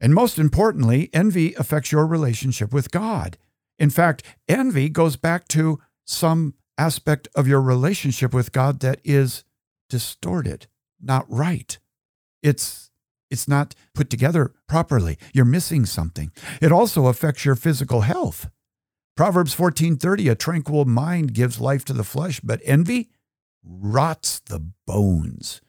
And 0.00 0.14
most 0.14 0.38
importantly, 0.38 1.10
envy 1.12 1.54
affects 1.54 1.90
your 1.90 2.06
relationship 2.06 2.72
with 2.72 2.92
God. 2.92 3.36
In 3.80 3.90
fact, 3.90 4.22
envy 4.48 4.88
goes 4.88 5.16
back 5.16 5.48
to 5.48 5.80
some 6.06 6.54
aspect 6.78 7.26
of 7.34 7.48
your 7.48 7.60
relationship 7.60 8.32
with 8.32 8.52
God 8.52 8.78
that 8.80 9.00
is 9.02 9.42
distorted, 9.90 10.68
not 11.00 11.26
right. 11.28 11.76
It's 12.44 12.90
it's 13.28 13.48
not 13.48 13.74
put 13.92 14.08
together 14.08 14.52
properly. 14.68 15.18
You're 15.32 15.44
missing 15.44 15.86
something. 15.86 16.30
It 16.60 16.70
also 16.70 17.06
affects 17.06 17.44
your 17.44 17.56
physical 17.56 18.02
health. 18.02 18.50
Proverbs 19.16 19.52
14:30 19.52 20.30
a 20.30 20.36
tranquil 20.36 20.84
mind 20.84 21.34
gives 21.34 21.60
life 21.60 21.84
to 21.86 21.92
the 21.92 22.04
flesh, 22.04 22.38
but 22.38 22.60
envy 22.64 23.10
rots 23.64 24.38
the 24.38 24.60
bones. 24.86 25.60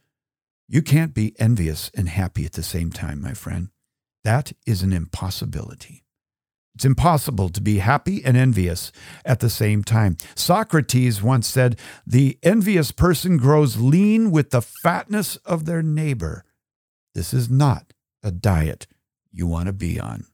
You 0.67 0.82
can't 0.82 1.13
be 1.13 1.36
envious 1.39 1.91
and 1.93 2.10
happy 2.10 2.46
at 2.46 2.53
the 2.53 2.63
same 2.63 2.91
time, 2.91 3.22
my 3.22 3.34
friend. 3.34 3.70
That 4.24 4.53
is 4.65 4.82
an 4.82 4.93
impossibility. 4.93 6.03
It's 6.75 6.86
impossible 6.86 7.50
to 7.50 7.62
be 7.62 7.79
happy 7.79 8.24
and 8.25 8.36
envious 8.36 8.91
at 9.25 9.41
the 9.41 9.50
same 9.50 9.84
time. 9.84 10.17
Socrates 10.36 11.22
once 11.22 11.48
said, 11.48 11.77
The 12.08 12.39
envious 12.41 12.91
person 12.91 13.38
grows 13.38 13.77
lean 13.77 14.32
with 14.32 14.50
the 14.50 14.62
fatness 14.62 15.36
of 15.38 15.65
their 15.65 15.84
neighbor. 15.84 16.46
This 17.13 17.34
is 17.34 17.50
not 17.50 17.93
a 18.24 18.32
diet 18.32 18.88
you 19.32 19.46
want 19.46 19.67
to 19.67 19.74
be 19.74 20.00
on. 20.00 20.25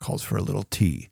Calls 0.00 0.22
for 0.22 0.36
a 0.36 0.42
little 0.42 0.64
tea. 0.64 1.10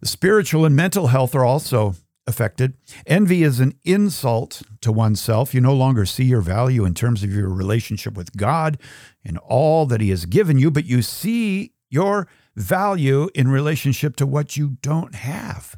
The 0.00 0.06
spiritual 0.06 0.64
and 0.64 0.76
mental 0.76 1.08
health 1.08 1.34
are 1.34 1.44
also 1.44 1.96
affected. 2.26 2.74
Envy 3.06 3.42
is 3.42 3.60
an 3.60 3.74
insult 3.84 4.62
to 4.80 4.92
oneself. 4.92 5.54
You 5.54 5.60
no 5.60 5.74
longer 5.74 6.06
see 6.06 6.24
your 6.24 6.40
value 6.40 6.84
in 6.84 6.94
terms 6.94 7.22
of 7.22 7.32
your 7.32 7.48
relationship 7.48 8.14
with 8.14 8.36
God 8.36 8.78
and 9.24 9.38
all 9.38 9.86
that 9.86 10.00
He 10.00 10.10
has 10.10 10.26
given 10.26 10.58
you, 10.58 10.70
but 10.70 10.86
you 10.86 11.02
see 11.02 11.72
your 11.90 12.26
value 12.56 13.28
in 13.34 13.48
relationship 13.48 14.16
to 14.16 14.26
what 14.26 14.56
you 14.56 14.76
don't 14.82 15.14
have. 15.14 15.76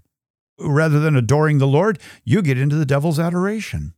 Rather 0.59 1.01
than 1.01 1.17
adoring 1.17 1.59
the 1.59 1.67
Lord, 1.67 1.99
you 2.25 2.43
get 2.43 2.59
into 2.59 2.77
the 2.77 2.87
devil's 2.87 3.19
adoration. 3.19 3.95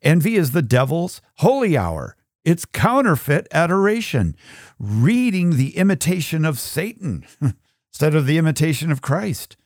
Envy 0.00 0.36
is 0.36 0.52
the 0.52 0.62
devil's 0.62 1.20
holy 1.38 1.76
hour. 1.76 2.16
It's 2.44 2.64
counterfeit 2.64 3.46
adoration, 3.52 4.36
reading 4.78 5.56
the 5.56 5.76
imitation 5.76 6.44
of 6.44 6.58
Satan 6.58 7.24
instead 7.92 8.14
of 8.14 8.26
the 8.26 8.38
imitation 8.38 8.90
of 8.90 9.02
Christ. 9.02 9.56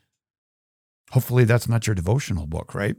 Hopefully, 1.13 1.45
that's 1.45 1.69
not 1.69 1.87
your 1.87 1.95
devotional 1.95 2.47
book, 2.47 2.75
right? 2.75 2.97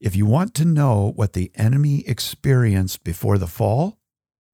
If 0.00 0.14
you 0.14 0.24
want 0.24 0.54
to 0.54 0.64
know 0.64 1.12
what 1.16 1.32
the 1.32 1.50
enemy 1.56 2.06
experienced 2.06 3.02
before 3.02 3.38
the 3.38 3.48
fall, 3.48 3.98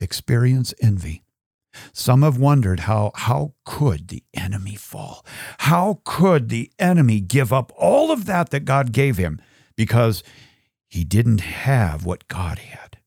experience 0.00 0.74
envy. 0.80 1.22
Some 1.92 2.22
have 2.22 2.38
wondered 2.38 2.80
how, 2.80 3.12
how 3.14 3.52
could 3.66 4.08
the 4.08 4.24
enemy 4.34 4.76
fall? 4.76 5.26
How 5.58 6.00
could 6.04 6.48
the 6.48 6.70
enemy 6.78 7.20
give 7.20 7.52
up 7.52 7.70
all 7.76 8.10
of 8.10 8.24
that 8.26 8.50
that 8.50 8.64
God 8.64 8.92
gave 8.92 9.18
him 9.18 9.40
because 9.76 10.22
he 10.88 11.04
didn't 11.04 11.42
have 11.42 12.06
what 12.06 12.28
God 12.28 12.58
had? 12.58 12.98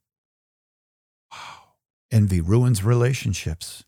Wow. 1.31 1.74
Envy 2.12 2.41
ruins 2.41 2.84
relationships. 2.84 3.86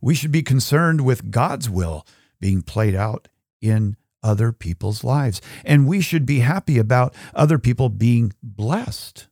We 0.00 0.14
should 0.14 0.32
be 0.32 0.42
concerned 0.42 1.02
with 1.02 1.30
God's 1.30 1.70
will 1.70 2.04
being 2.40 2.62
played 2.62 2.96
out 2.96 3.28
in 3.60 3.96
other 4.22 4.52
people's 4.52 5.04
lives. 5.04 5.40
And 5.64 5.86
we 5.86 6.00
should 6.00 6.26
be 6.26 6.40
happy 6.40 6.78
about 6.78 7.14
other 7.34 7.58
people 7.58 7.88
being 7.88 8.32
blessed. 8.42 9.28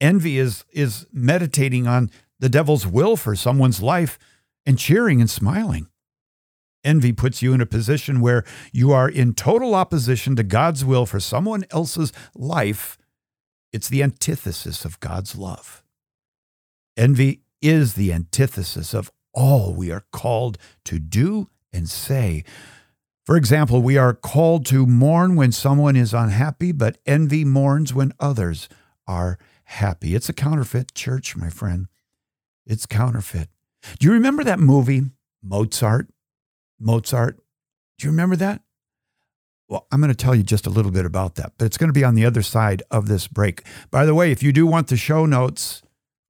Envy 0.00 0.38
is, 0.38 0.64
is 0.72 1.06
meditating 1.12 1.86
on 1.86 2.10
the 2.38 2.48
devil's 2.48 2.86
will 2.86 3.16
for 3.16 3.36
someone's 3.36 3.82
life 3.82 4.18
and 4.64 4.78
cheering 4.78 5.20
and 5.20 5.28
smiling. 5.28 5.88
Envy 6.82 7.12
puts 7.12 7.42
you 7.42 7.52
in 7.52 7.60
a 7.60 7.66
position 7.66 8.20
where 8.20 8.44
you 8.72 8.90
are 8.90 9.08
in 9.08 9.34
total 9.34 9.74
opposition 9.74 10.34
to 10.36 10.42
God's 10.42 10.84
will 10.84 11.04
for 11.04 11.20
someone 11.20 11.64
else's 11.70 12.12
life. 12.34 12.96
It's 13.72 13.88
the 13.88 14.02
antithesis 14.02 14.84
of 14.86 14.98
God's 15.00 15.36
love. 15.36 15.82
Envy 16.96 17.42
is 17.60 17.94
the 17.94 18.12
antithesis 18.12 18.94
of 18.94 19.10
all 19.34 19.74
we 19.74 19.90
are 19.90 20.04
called 20.10 20.56
to 20.84 20.98
do 20.98 21.48
and 21.72 21.88
say. 21.88 22.44
For 23.30 23.36
example, 23.36 23.80
we 23.80 23.96
are 23.96 24.12
called 24.12 24.66
to 24.66 24.86
mourn 24.86 25.36
when 25.36 25.52
someone 25.52 25.94
is 25.94 26.12
unhappy, 26.12 26.72
but 26.72 26.98
envy 27.06 27.44
mourns 27.44 27.94
when 27.94 28.12
others 28.18 28.68
are 29.06 29.38
happy. 29.62 30.16
It's 30.16 30.28
a 30.28 30.32
counterfeit 30.32 30.94
church, 30.94 31.36
my 31.36 31.48
friend. 31.48 31.86
It's 32.66 32.86
counterfeit. 32.86 33.48
Do 34.00 34.08
you 34.08 34.12
remember 34.12 34.42
that 34.42 34.58
movie, 34.58 35.02
Mozart? 35.44 36.08
Mozart? 36.80 37.36
Do 37.98 38.08
you 38.08 38.10
remember 38.10 38.34
that? 38.34 38.62
Well, 39.68 39.86
I'm 39.92 40.00
going 40.00 40.12
to 40.12 40.16
tell 40.16 40.34
you 40.34 40.42
just 40.42 40.66
a 40.66 40.70
little 40.70 40.90
bit 40.90 41.06
about 41.06 41.36
that, 41.36 41.52
but 41.56 41.66
it's 41.66 41.78
going 41.78 41.88
to 41.88 41.94
be 41.94 42.02
on 42.02 42.16
the 42.16 42.26
other 42.26 42.42
side 42.42 42.82
of 42.90 43.06
this 43.06 43.28
break. 43.28 43.62
By 43.92 44.06
the 44.06 44.14
way, 44.16 44.32
if 44.32 44.42
you 44.42 44.50
do 44.50 44.66
want 44.66 44.88
the 44.88 44.96
show 44.96 45.24
notes, 45.24 45.82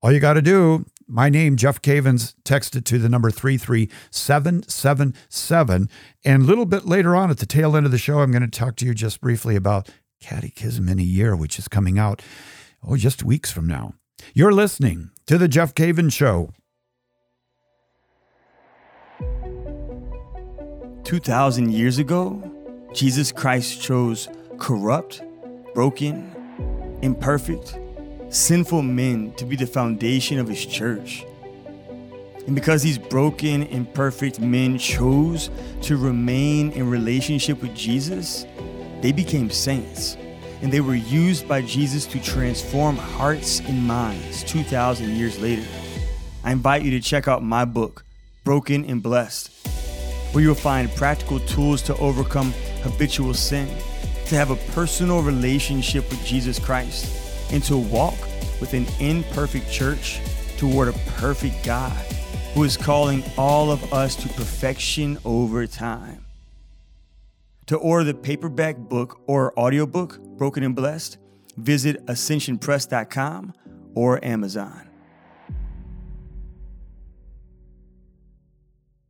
all 0.02 0.12
you 0.12 0.20
got 0.20 0.34
to 0.34 0.42
do 0.42 0.84
my 1.10 1.28
name, 1.28 1.56
Jeff 1.56 1.82
Cavins, 1.82 2.34
texted 2.44 2.84
to 2.84 2.98
the 2.98 3.08
number 3.08 3.28
33777. 3.30 5.88
And 6.24 6.42
a 6.42 6.46
little 6.46 6.66
bit 6.66 6.86
later 6.86 7.16
on 7.16 7.30
at 7.30 7.38
the 7.38 7.46
tail 7.46 7.76
end 7.76 7.84
of 7.84 7.92
the 7.92 7.98
show, 7.98 8.20
I'm 8.20 8.30
going 8.30 8.42
to 8.42 8.48
talk 8.48 8.76
to 8.76 8.86
you 8.86 8.94
just 8.94 9.20
briefly 9.20 9.56
about 9.56 9.90
Catechism 10.20 10.88
in 10.88 11.00
a 11.00 11.02
Year, 11.02 11.34
which 11.34 11.58
is 11.58 11.66
coming 11.66 11.98
out, 11.98 12.22
oh, 12.86 12.96
just 12.96 13.24
weeks 13.24 13.50
from 13.50 13.66
now. 13.66 13.94
You're 14.34 14.52
listening 14.52 15.10
to 15.26 15.36
The 15.38 15.48
Jeff 15.48 15.74
Cavins 15.74 16.12
Show. 16.12 16.52
2,000 21.04 21.72
years 21.72 21.98
ago, 21.98 22.40
Jesus 22.94 23.32
Christ 23.32 23.82
chose 23.82 24.28
corrupt, 24.58 25.22
broken, 25.74 26.30
imperfect, 27.02 27.76
sinful 28.30 28.82
men 28.82 29.32
to 29.32 29.44
be 29.44 29.56
the 29.56 29.66
foundation 29.66 30.38
of 30.38 30.48
his 30.48 30.64
church. 30.64 31.26
And 32.46 32.54
because 32.54 32.82
these 32.82 32.96
broken, 32.96 33.62
and 33.62 33.70
imperfect 33.70 34.40
men 34.40 34.78
chose 34.78 35.50
to 35.82 35.96
remain 35.96 36.70
in 36.72 36.88
relationship 36.88 37.60
with 37.60 37.74
Jesus, 37.74 38.46
they 39.00 39.12
became 39.12 39.50
saints. 39.50 40.16
And 40.62 40.72
they 40.72 40.80
were 40.80 40.94
used 40.94 41.48
by 41.48 41.62
Jesus 41.62 42.06
to 42.06 42.22
transform 42.22 42.96
hearts 42.96 43.60
and 43.60 43.86
minds 43.86 44.44
2,000 44.44 45.16
years 45.16 45.40
later. 45.40 45.66
I 46.44 46.52
invite 46.52 46.82
you 46.82 46.90
to 46.92 47.00
check 47.00 47.26
out 47.26 47.42
my 47.42 47.64
book, 47.64 48.04
Broken 48.44 48.84
and 48.84 49.02
Blessed, 49.02 49.50
where 50.32 50.44
you'll 50.44 50.54
find 50.54 50.94
practical 50.94 51.40
tools 51.40 51.82
to 51.82 51.96
overcome 51.96 52.52
habitual 52.82 53.34
sin, 53.34 53.68
to 54.26 54.36
have 54.36 54.50
a 54.50 54.56
personal 54.72 55.22
relationship 55.22 56.08
with 56.10 56.24
Jesus 56.24 56.58
Christ 56.58 57.19
and 57.52 57.62
to 57.64 57.76
walk 57.76 58.18
with 58.60 58.74
an 58.74 58.86
imperfect 58.98 59.70
church 59.70 60.20
toward 60.56 60.88
a 60.88 60.92
perfect 61.16 61.64
God 61.64 61.96
who 62.54 62.64
is 62.64 62.76
calling 62.76 63.22
all 63.38 63.70
of 63.70 63.92
us 63.92 64.16
to 64.16 64.28
perfection 64.28 65.18
over 65.24 65.66
time. 65.66 66.24
To 67.66 67.76
order 67.76 68.04
the 68.04 68.14
paperback 68.14 68.76
book 68.76 69.20
or 69.26 69.58
audiobook, 69.58 70.18
Broken 70.36 70.64
and 70.64 70.74
Blessed, 70.74 71.18
visit 71.56 72.04
ascensionpress.com 72.06 73.54
or 73.94 74.24
Amazon. 74.24 74.88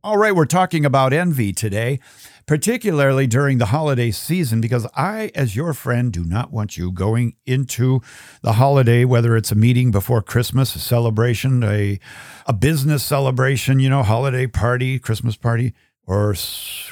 All 0.03 0.17
right, 0.17 0.35
we're 0.35 0.45
talking 0.45 0.83
about 0.83 1.13
envy 1.13 1.53
today 1.53 1.99
particularly 2.45 3.27
during 3.27 3.57
the 3.57 3.67
holiday 3.67 4.11
season, 4.11 4.61
because 4.61 4.87
I, 4.95 5.31
as 5.35 5.55
your 5.55 5.73
friend, 5.73 6.11
do 6.11 6.23
not 6.23 6.51
want 6.51 6.77
you 6.77 6.91
going 6.91 7.35
into 7.45 8.01
the 8.41 8.53
holiday, 8.53 9.05
whether 9.05 9.35
it's 9.35 9.51
a 9.51 9.55
meeting 9.55 9.91
before 9.91 10.21
Christmas, 10.21 10.75
a 10.75 10.79
celebration, 10.79 11.63
a, 11.63 11.99
a 12.45 12.53
business 12.53 13.03
celebration, 13.03 13.79
you 13.79 13.89
know, 13.89 14.03
holiday 14.03 14.47
party, 14.47 14.99
Christmas 14.99 15.35
party, 15.35 15.73
or 16.05 16.35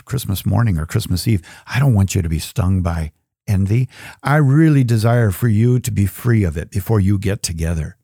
Christmas 0.06 0.46
morning 0.46 0.78
or 0.78 0.86
Christmas 0.86 1.28
Eve. 1.28 1.42
I 1.68 1.80
don't 1.80 1.94
want 1.94 2.16
you 2.16 2.22
to 2.22 2.30
be 2.30 2.40
stung 2.40 2.82
by 2.82 3.12
envy. 3.48 3.90
I 4.24 4.38
really 4.38 4.84
desire 4.84 5.32
for 5.32 5.48
you 5.48 5.80
to 5.80 5.92
be 5.92 6.06
free 6.06 6.44
of 6.44 6.56
it 6.56 6.70
before 6.70 7.00
you 7.00 7.18
get 7.18 7.42
together. 7.44 7.98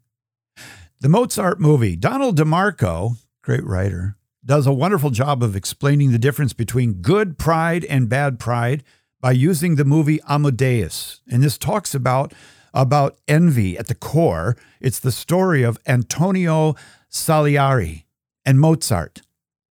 The 1.00 1.10
Mozart 1.10 1.60
movie, 1.60 1.96
Donald 1.96 2.38
DeMarco, 2.38 3.18
great 3.44 3.64
writer, 3.64 4.18
does 4.46 4.68
a 4.68 4.74
wonderful 4.74 5.10
job 5.10 5.42
of 5.42 5.56
explaining 5.56 6.12
the 6.12 6.20
difference 6.20 6.54
between 6.54 7.02
good 7.02 7.38
pride 7.38 7.84
and 7.86 8.08
bad 8.08 8.40
pride 8.40 8.84
by 9.20 9.32
using 9.32 9.76
the 9.76 9.86
movie 9.86 10.20
Amadeus. 10.30 11.22
And 11.30 11.42
this 11.42 11.58
talks 11.58 11.96
about 11.96 12.34
about 12.74 13.18
envy 13.28 13.78
at 13.78 13.88
the 13.88 13.96
core. 13.96 14.58
It's 14.82 15.00
the 15.00 15.12
story 15.12 15.64
of 15.64 15.80
Antonio 15.88 16.76
Salieri 17.10 18.06
and 18.46 18.60
Mozart. 18.60 19.22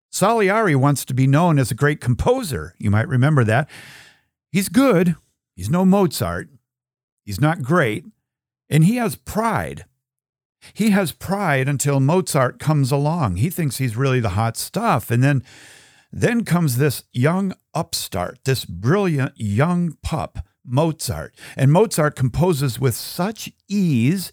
Salieri 0.09 0.75
wants 0.75 1.05
to 1.05 1.13
be 1.13 1.27
known 1.27 1.59
as 1.59 1.69
a 1.69 1.75
great 1.75 1.99
composer. 1.99 2.73
You 2.77 2.89
might 2.89 3.07
remember 3.07 3.43
that. 3.43 3.69
He's 4.51 4.69
good. 4.69 5.15
He's 5.55 5.69
no 5.69 5.85
Mozart. 5.85 6.49
He's 7.25 7.41
not 7.41 7.61
great. 7.61 8.05
And 8.69 8.85
he 8.85 8.95
has 8.95 9.15
pride. 9.15 9.85
He 10.73 10.91
has 10.91 11.11
pride 11.11 11.67
until 11.67 11.99
Mozart 11.99 12.59
comes 12.59 12.91
along. 12.91 13.37
He 13.37 13.49
thinks 13.49 13.77
he's 13.77 13.97
really 13.97 14.19
the 14.19 14.29
hot 14.29 14.55
stuff. 14.55 15.11
And 15.11 15.23
then 15.23 15.43
then 16.15 16.45
comes 16.45 16.77
this 16.77 17.03
young 17.11 17.53
upstart, 17.73 18.39
this 18.45 18.65
brilliant 18.65 19.33
young 19.35 19.97
pup, 20.03 20.45
Mozart. 20.63 21.35
And 21.57 21.71
Mozart 21.71 22.15
composes 22.15 22.79
with 22.79 22.93
such 22.93 23.51
ease, 23.67 24.31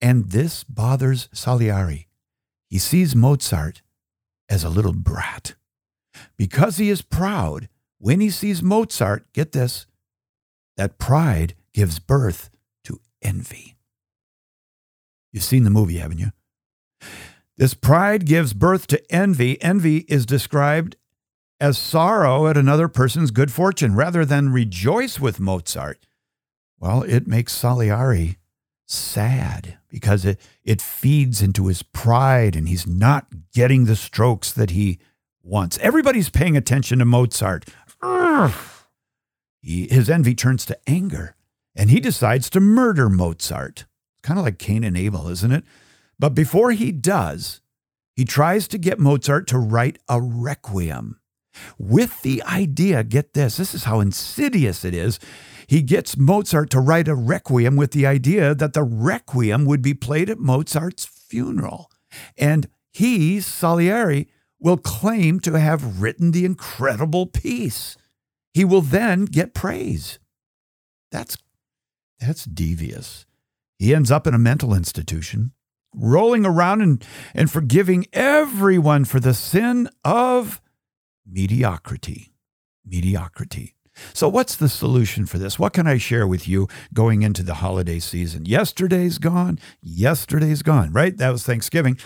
and 0.00 0.30
this 0.30 0.62
bothers 0.62 1.28
Salieri. 1.32 2.06
He 2.68 2.78
sees 2.78 3.16
Mozart 3.16 3.82
as 4.48 4.62
a 4.62 4.68
little 4.68 4.92
brat. 4.92 5.54
Because 6.36 6.76
he 6.76 6.90
is 6.90 7.02
proud, 7.02 7.68
when 7.98 8.20
he 8.20 8.30
sees 8.30 8.62
Mozart, 8.62 9.32
get 9.32 9.52
this, 9.52 9.86
that 10.76 10.98
pride 10.98 11.54
gives 11.74 11.98
birth 11.98 12.50
to 12.84 13.00
envy. 13.20 13.76
You've 15.32 15.44
seen 15.44 15.64
the 15.64 15.70
movie, 15.70 15.98
haven't 15.98 16.18
you? 16.18 16.30
This 17.56 17.74
pride 17.74 18.26
gives 18.26 18.54
birth 18.54 18.86
to 18.88 19.14
envy. 19.14 19.60
Envy 19.62 19.98
is 20.08 20.24
described 20.26 20.96
as 21.60 21.76
sorrow 21.76 22.46
at 22.46 22.56
another 22.56 22.88
person's 22.88 23.30
good 23.30 23.52
fortune 23.52 23.94
rather 23.94 24.24
than 24.24 24.50
rejoice 24.50 25.20
with 25.20 25.38
Mozart. 25.38 26.06
Well, 26.78 27.02
it 27.02 27.26
makes 27.26 27.52
Salieri 27.52 28.38
sad 28.86 29.78
because 29.88 30.24
it, 30.24 30.40
it 30.64 30.80
feeds 30.80 31.42
into 31.42 31.66
his 31.66 31.82
pride 31.82 32.56
and 32.56 32.66
he's 32.66 32.86
not 32.86 33.26
getting 33.52 33.84
the 33.84 33.96
strokes 33.96 34.52
that 34.52 34.70
he 34.70 34.98
wants. 35.42 35.78
Everybody's 35.78 36.30
paying 36.30 36.56
attention 36.56 36.98
to 36.98 37.04
Mozart. 37.04 37.66
He, 39.60 39.86
his 39.88 40.08
envy 40.08 40.34
turns 40.34 40.64
to 40.66 40.78
anger 40.88 41.36
and 41.76 41.90
he 41.90 42.00
decides 42.00 42.48
to 42.50 42.60
murder 42.60 43.10
Mozart. 43.10 43.84
Kind 44.22 44.38
of 44.38 44.44
like 44.44 44.58
Cain 44.58 44.84
and 44.84 44.96
Abel, 44.96 45.28
isn't 45.28 45.52
it? 45.52 45.64
But 46.18 46.34
before 46.34 46.72
he 46.72 46.92
does, 46.92 47.60
he 48.14 48.24
tries 48.24 48.68
to 48.68 48.78
get 48.78 48.98
Mozart 48.98 49.46
to 49.48 49.58
write 49.58 49.98
a 50.08 50.20
requiem 50.20 51.20
with 51.78 52.22
the 52.22 52.42
idea 52.44 53.02
get 53.02 53.34
this, 53.34 53.56
this 53.56 53.74
is 53.74 53.84
how 53.84 54.00
insidious 54.00 54.84
it 54.84 54.94
is. 54.94 55.18
He 55.66 55.82
gets 55.82 56.16
Mozart 56.16 56.70
to 56.70 56.80
write 56.80 57.08
a 57.08 57.14
requiem 57.14 57.76
with 57.76 57.92
the 57.92 58.06
idea 58.06 58.54
that 58.54 58.72
the 58.72 58.82
requiem 58.82 59.64
would 59.64 59.82
be 59.82 59.94
played 59.94 60.28
at 60.28 60.38
Mozart's 60.38 61.06
funeral. 61.06 61.90
And 62.36 62.68
he, 62.92 63.40
Salieri, 63.40 64.28
will 64.58 64.76
claim 64.76 65.40
to 65.40 65.58
have 65.58 66.02
written 66.02 66.32
the 66.32 66.44
incredible 66.44 67.26
piece. 67.26 67.96
He 68.52 68.64
will 68.64 68.82
then 68.82 69.26
get 69.26 69.54
praise. 69.54 70.18
That's 71.12 71.36
that's 72.18 72.44
devious. 72.44 73.24
He 73.80 73.94
ends 73.94 74.10
up 74.10 74.26
in 74.26 74.34
a 74.34 74.38
mental 74.38 74.74
institution, 74.74 75.52
rolling 75.94 76.44
around 76.44 76.82
and, 76.82 77.02
and 77.34 77.50
forgiving 77.50 78.04
everyone 78.12 79.06
for 79.06 79.20
the 79.20 79.32
sin 79.32 79.88
of 80.04 80.60
mediocrity. 81.26 82.34
Mediocrity. 82.84 83.76
So, 84.12 84.28
what's 84.28 84.56
the 84.56 84.68
solution 84.68 85.26
for 85.26 85.38
this? 85.38 85.58
What 85.58 85.72
can 85.72 85.86
I 85.86 85.98
share 85.98 86.26
with 86.26 86.48
you 86.48 86.68
going 86.92 87.22
into 87.22 87.42
the 87.42 87.54
holiday 87.54 87.98
season? 87.98 88.46
Yesterday's 88.46 89.18
gone. 89.18 89.58
Yesterday's 89.82 90.62
gone, 90.62 90.92
right? 90.92 91.16
That 91.16 91.30
was 91.30 91.44
Thanksgiving. 91.44 91.98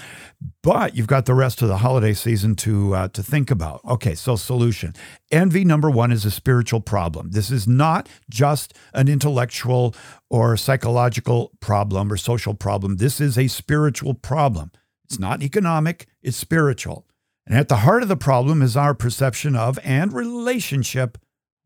But 0.62 0.96
you've 0.96 1.06
got 1.06 1.26
the 1.26 1.34
rest 1.34 1.62
of 1.62 1.68
the 1.68 1.78
holiday 1.78 2.12
season 2.12 2.54
to, 2.56 2.94
uh, 2.94 3.08
to 3.08 3.22
think 3.22 3.50
about. 3.50 3.80
Okay, 3.84 4.14
so 4.14 4.36
solution. 4.36 4.94
Envy, 5.30 5.64
number 5.64 5.90
one, 5.90 6.12
is 6.12 6.24
a 6.24 6.30
spiritual 6.30 6.80
problem. 6.80 7.30
This 7.30 7.50
is 7.50 7.66
not 7.66 8.08
just 8.30 8.74
an 8.92 9.08
intellectual 9.08 9.94
or 10.30 10.56
psychological 10.56 11.52
problem 11.60 12.12
or 12.12 12.16
social 12.16 12.54
problem. 12.54 12.96
This 12.96 13.20
is 13.20 13.38
a 13.38 13.48
spiritual 13.48 14.14
problem. 14.14 14.70
It's 15.04 15.18
not 15.18 15.42
economic, 15.42 16.06
it's 16.22 16.36
spiritual. 16.36 17.06
And 17.46 17.56
at 17.56 17.68
the 17.68 17.78
heart 17.78 18.02
of 18.02 18.08
the 18.08 18.16
problem 18.16 18.62
is 18.62 18.76
our 18.76 18.94
perception 18.94 19.54
of 19.54 19.78
and 19.84 20.12
relationship 20.12 21.18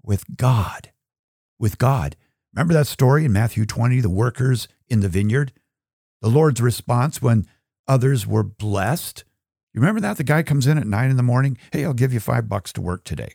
with 0.09 0.25
God. 0.37 0.91
With 1.61 1.77
God. 1.77 2.17
Remember 2.55 2.73
that 2.73 2.87
story 2.87 3.27
in 3.27 3.33
Matthew 3.33 3.67
20, 3.67 4.01
the 4.01 4.09
workers 4.09 4.67
in 4.89 5.01
the 5.01 5.09
vineyard? 5.09 5.53
The 6.23 6.31
Lord's 6.31 6.63
response 6.63 7.21
when 7.21 7.47
others 7.87 8.27
were 8.27 8.43
blessed. 8.43 9.25
You 9.75 9.83
remember 9.83 10.01
that? 10.01 10.17
The 10.17 10.25
guy 10.25 10.43
comes 10.43 10.67
in 10.67 10.79
at 10.79 10.87
nine 10.87 11.11
in 11.11 11.19
the 11.19 11.23
morning. 11.23 11.59
Hey, 11.73 11.85
I'll 11.85 11.93
give 11.93 12.15
you 12.15 12.21
five 12.21 12.49
bucks 12.49 12.73
to 12.73 12.81
work 12.81 13.05
today. 13.05 13.35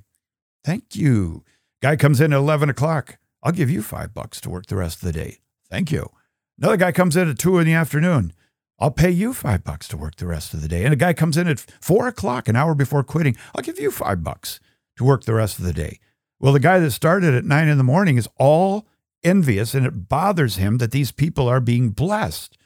Thank 0.65 0.95
you. 0.95 1.43
Guy 1.81 1.95
comes 1.95 2.19
in 2.19 2.33
at 2.33 2.37
11 2.37 2.69
o'clock. 2.69 3.17
I'll 3.43 3.51
give 3.51 3.69
you 3.69 3.83
five 3.83 4.13
bucks 4.13 4.41
to 4.41 4.49
work 4.49 4.65
the 4.65 4.77
rest 4.77 4.97
of 4.97 5.05
the 5.05 5.13
day. 5.13 5.37
Thank 5.69 5.91
you. 5.91 6.09
Another 6.57 6.77
guy 6.77 6.91
comes 6.91 7.15
in 7.15 7.29
at 7.29 7.37
two 7.37 7.59
in 7.59 7.67
the 7.67 7.73
afternoon. 7.73 8.33
I'll 8.79 8.91
pay 8.91 9.11
you 9.11 9.33
five 9.33 9.63
bucks 9.63 9.87
to 9.89 9.97
work 9.97 10.15
the 10.15 10.27
rest 10.27 10.55
of 10.55 10.61
the 10.61 10.67
day. 10.67 10.83
And 10.83 10.93
a 10.93 10.97
guy 10.97 11.13
comes 11.13 11.37
in 11.37 11.47
at 11.47 11.59
four 11.59 12.07
o'clock, 12.07 12.47
an 12.47 12.55
hour 12.55 12.73
before 12.73 13.03
quitting. 13.03 13.37
I'll 13.53 13.63
give 13.63 13.79
you 13.79 13.91
five 13.91 14.23
bucks 14.23 14.59
to 14.97 15.03
work 15.03 15.25
the 15.25 15.35
rest 15.35 15.59
of 15.59 15.65
the 15.65 15.73
day. 15.73 15.99
Well, 16.43 16.51
the 16.51 16.59
guy 16.59 16.79
that 16.79 16.91
started 16.91 17.33
at 17.33 17.45
nine 17.45 17.69
in 17.69 17.77
the 17.77 17.85
morning 17.85 18.17
is 18.17 18.27
all 18.37 18.85
envious 19.23 19.73
and 19.73 19.85
it 19.85 20.09
bothers 20.09 20.57
him 20.57 20.77
that 20.79 20.91
these 20.91 21.13
people 21.13 21.47
are 21.47 21.61
being 21.61 21.91
blessed. 21.91 22.57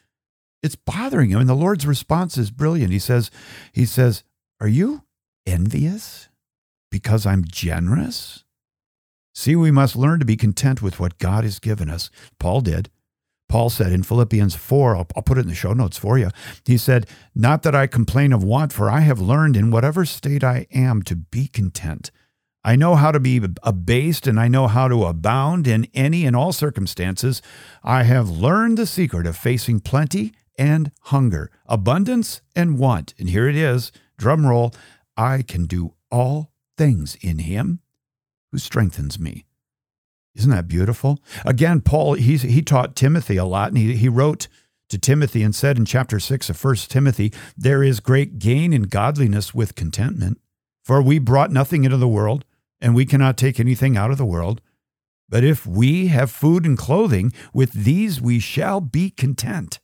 It's 0.63 0.76
bothering 0.76 1.30
him. 1.30 1.42
And 1.42 1.48
the 1.48 1.54
Lord's 1.54 1.86
response 1.86 2.40
is 2.40 2.50
brilliant. 2.50 2.92
He 2.92 2.98
says, 2.98 3.30
He 3.72 3.86
says, 3.86 4.24
Are 4.60 4.68
you 4.68 5.04
envious 5.46 6.28
because 6.90 7.28
I'm 7.28 7.46
generous? 7.46 8.46
See, 9.36 9.56
we 9.56 9.70
must 9.70 9.96
learn 9.96 10.18
to 10.22 10.26
be 10.26 10.38
content 10.38 10.82
with 10.82 11.00
what 11.00 11.20
God 11.20 11.44
has 11.44 11.60
given 11.60 11.88
us. 11.88 12.10
Paul 12.40 12.62
did. 12.62 12.90
Paul 13.48 13.70
said 13.70 13.92
in 13.92 14.02
Philippians 14.02 14.56
4, 14.56 14.96
I'll, 14.96 15.08
I'll, 15.16 15.22
put 15.22 15.38
it 15.38 15.42
in 15.42 15.50
the 15.50 15.54
show 15.54 15.74
notes 15.74 16.00
for 16.00 16.18
you. 16.18 16.32
He 16.66 16.80
said, 16.80 17.06
Not 17.36 17.62
that 17.62 17.76
I 17.76 17.86
complain 17.86 18.34
of 18.34 18.44
want, 18.44 18.74
for 18.74 18.90
I 18.90 19.02
have 19.02 19.20
learned 19.20 19.56
in 19.56 19.70
whatever 19.70 20.04
state 20.04 20.44
I 20.44 20.66
am 20.74 21.04
to 21.04 21.16
be 21.16 21.48
content. 21.48 22.10
I 22.67 22.75
know 22.75 22.95
how 22.95 23.13
to 23.13 23.19
be 23.21 23.41
abased 23.63 24.27
and 24.27 24.38
I 24.38 24.49
know 24.49 24.67
how 24.67 24.89
to 24.89 25.06
abound 25.06 25.67
in 25.67 25.88
any 25.93 26.25
and 26.25 26.36
all 26.36 26.51
circumstances. 26.51 27.41
I 27.82 28.03
have 28.03 28.30
learned 28.30 28.77
the 28.77 28.86
secret 28.86 29.25
of 29.25 29.38
facing 29.38 29.80
plenty 29.80 30.34
and 30.60 30.91
hunger, 31.03 31.49
abundance 31.65 32.41
and 32.58 32.77
want. 32.77 33.13
And 33.17 33.30
here 33.30 33.47
it 33.47 33.56
is 33.56 33.93
drum 34.17 34.45
roll 34.45 34.73
I 35.15 35.43
can 35.43 35.65
do 35.65 35.93
all 36.12 36.51
things 36.77 37.15
in 37.21 37.39
him 37.39 37.80
who 38.51 38.58
strengthens 38.58 39.17
me. 39.17 39.45
Isn't 40.36 40.51
that 40.51 40.67
beautiful? 40.67 41.19
Again, 41.45 41.80
Paul, 41.80 42.15
he's, 42.15 42.41
he 42.41 42.62
taught 42.62 42.97
Timothy 42.97 43.38
a 43.38 43.45
lot, 43.45 43.69
and 43.69 43.77
he, 43.77 43.95
he 43.95 44.10
wrote 44.10 44.49
to 44.89 44.97
Timothy 44.97 45.41
and 45.41 45.56
said 45.56 45.77
in 45.77 45.86
chapter 45.86 46.19
6 46.19 46.49
of 46.49 46.62
1 46.62 46.75
Timothy, 46.89 47.32
There 47.56 47.82
is 47.82 48.01
great 48.01 48.39
gain 48.39 48.73
in 48.73 48.84
godliness 48.84 49.56
with 49.56 49.75
contentment. 49.75 50.41
For 50.84 51.01
we 51.01 51.19
brought 51.19 51.51
nothing 51.51 51.84
into 51.84 51.97
the 51.97 52.08
world, 52.08 52.45
and 52.82 52.96
we 52.96 53.06
cannot 53.06 53.38
take 53.38 53.60
anything 53.60 53.98
out 53.98 54.12
of 54.12 54.18
the 54.18 54.26
world. 54.26 54.62
But 55.30 55.44
if 55.44 55.66
we 55.66 56.08
have 56.08 56.32
food 56.32 56.66
and 56.66 56.78
clothing, 56.78 57.34
with 57.54 57.74
these 57.74 58.22
we 58.22 58.40
shall 58.40 58.80
be 58.82 59.10
content. 59.10 59.80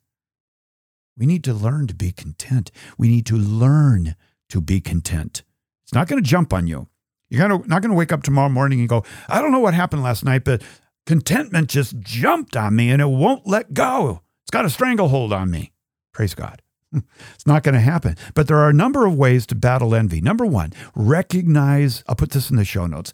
We 1.17 1.25
need 1.25 1.43
to 1.43 1.53
learn 1.53 1.85
to 1.87 1.93
be 1.93 2.11
content. 2.11 2.71
We 2.97 3.07
need 3.07 3.25
to 3.27 3.35
learn 3.35 4.15
to 4.49 4.61
be 4.61 4.81
content. 4.81 5.43
It's 5.83 5.93
not 5.93 6.07
going 6.07 6.23
to 6.23 6.27
jump 6.27 6.53
on 6.53 6.65
you. 6.65 6.87
You're 7.29 7.47
not 7.47 7.67
going 7.67 7.91
to 7.91 7.93
wake 7.93 8.11
up 8.11 8.23
tomorrow 8.23 8.49
morning 8.49 8.79
and 8.79 8.89
go, 8.89 9.03
I 9.27 9.41
don't 9.41 9.51
know 9.51 9.59
what 9.59 9.73
happened 9.73 10.01
last 10.01 10.23
night, 10.23 10.43
but 10.43 10.63
contentment 11.05 11.69
just 11.69 11.99
jumped 11.99 12.55
on 12.55 12.75
me 12.75 12.89
and 12.89 13.01
it 13.01 13.07
won't 13.07 13.45
let 13.45 13.73
go. 13.73 14.21
It's 14.43 14.51
got 14.51 14.65
a 14.65 14.69
stranglehold 14.69 15.33
on 15.33 15.51
me. 15.51 15.71
Praise 16.13 16.33
God. 16.33 16.62
it's 17.33 17.47
not 17.47 17.63
going 17.63 17.73
to 17.73 17.81
happen. 17.81 18.15
But 18.33 18.47
there 18.47 18.57
are 18.57 18.69
a 18.69 18.73
number 18.73 19.05
of 19.05 19.15
ways 19.15 19.45
to 19.47 19.55
battle 19.55 19.95
envy. 19.95 20.21
Number 20.21 20.45
one, 20.45 20.73
recognize, 20.95 22.03
I'll 22.07 22.15
put 22.15 22.31
this 22.31 22.49
in 22.49 22.55
the 22.55 22.65
show 22.65 22.87
notes 22.87 23.11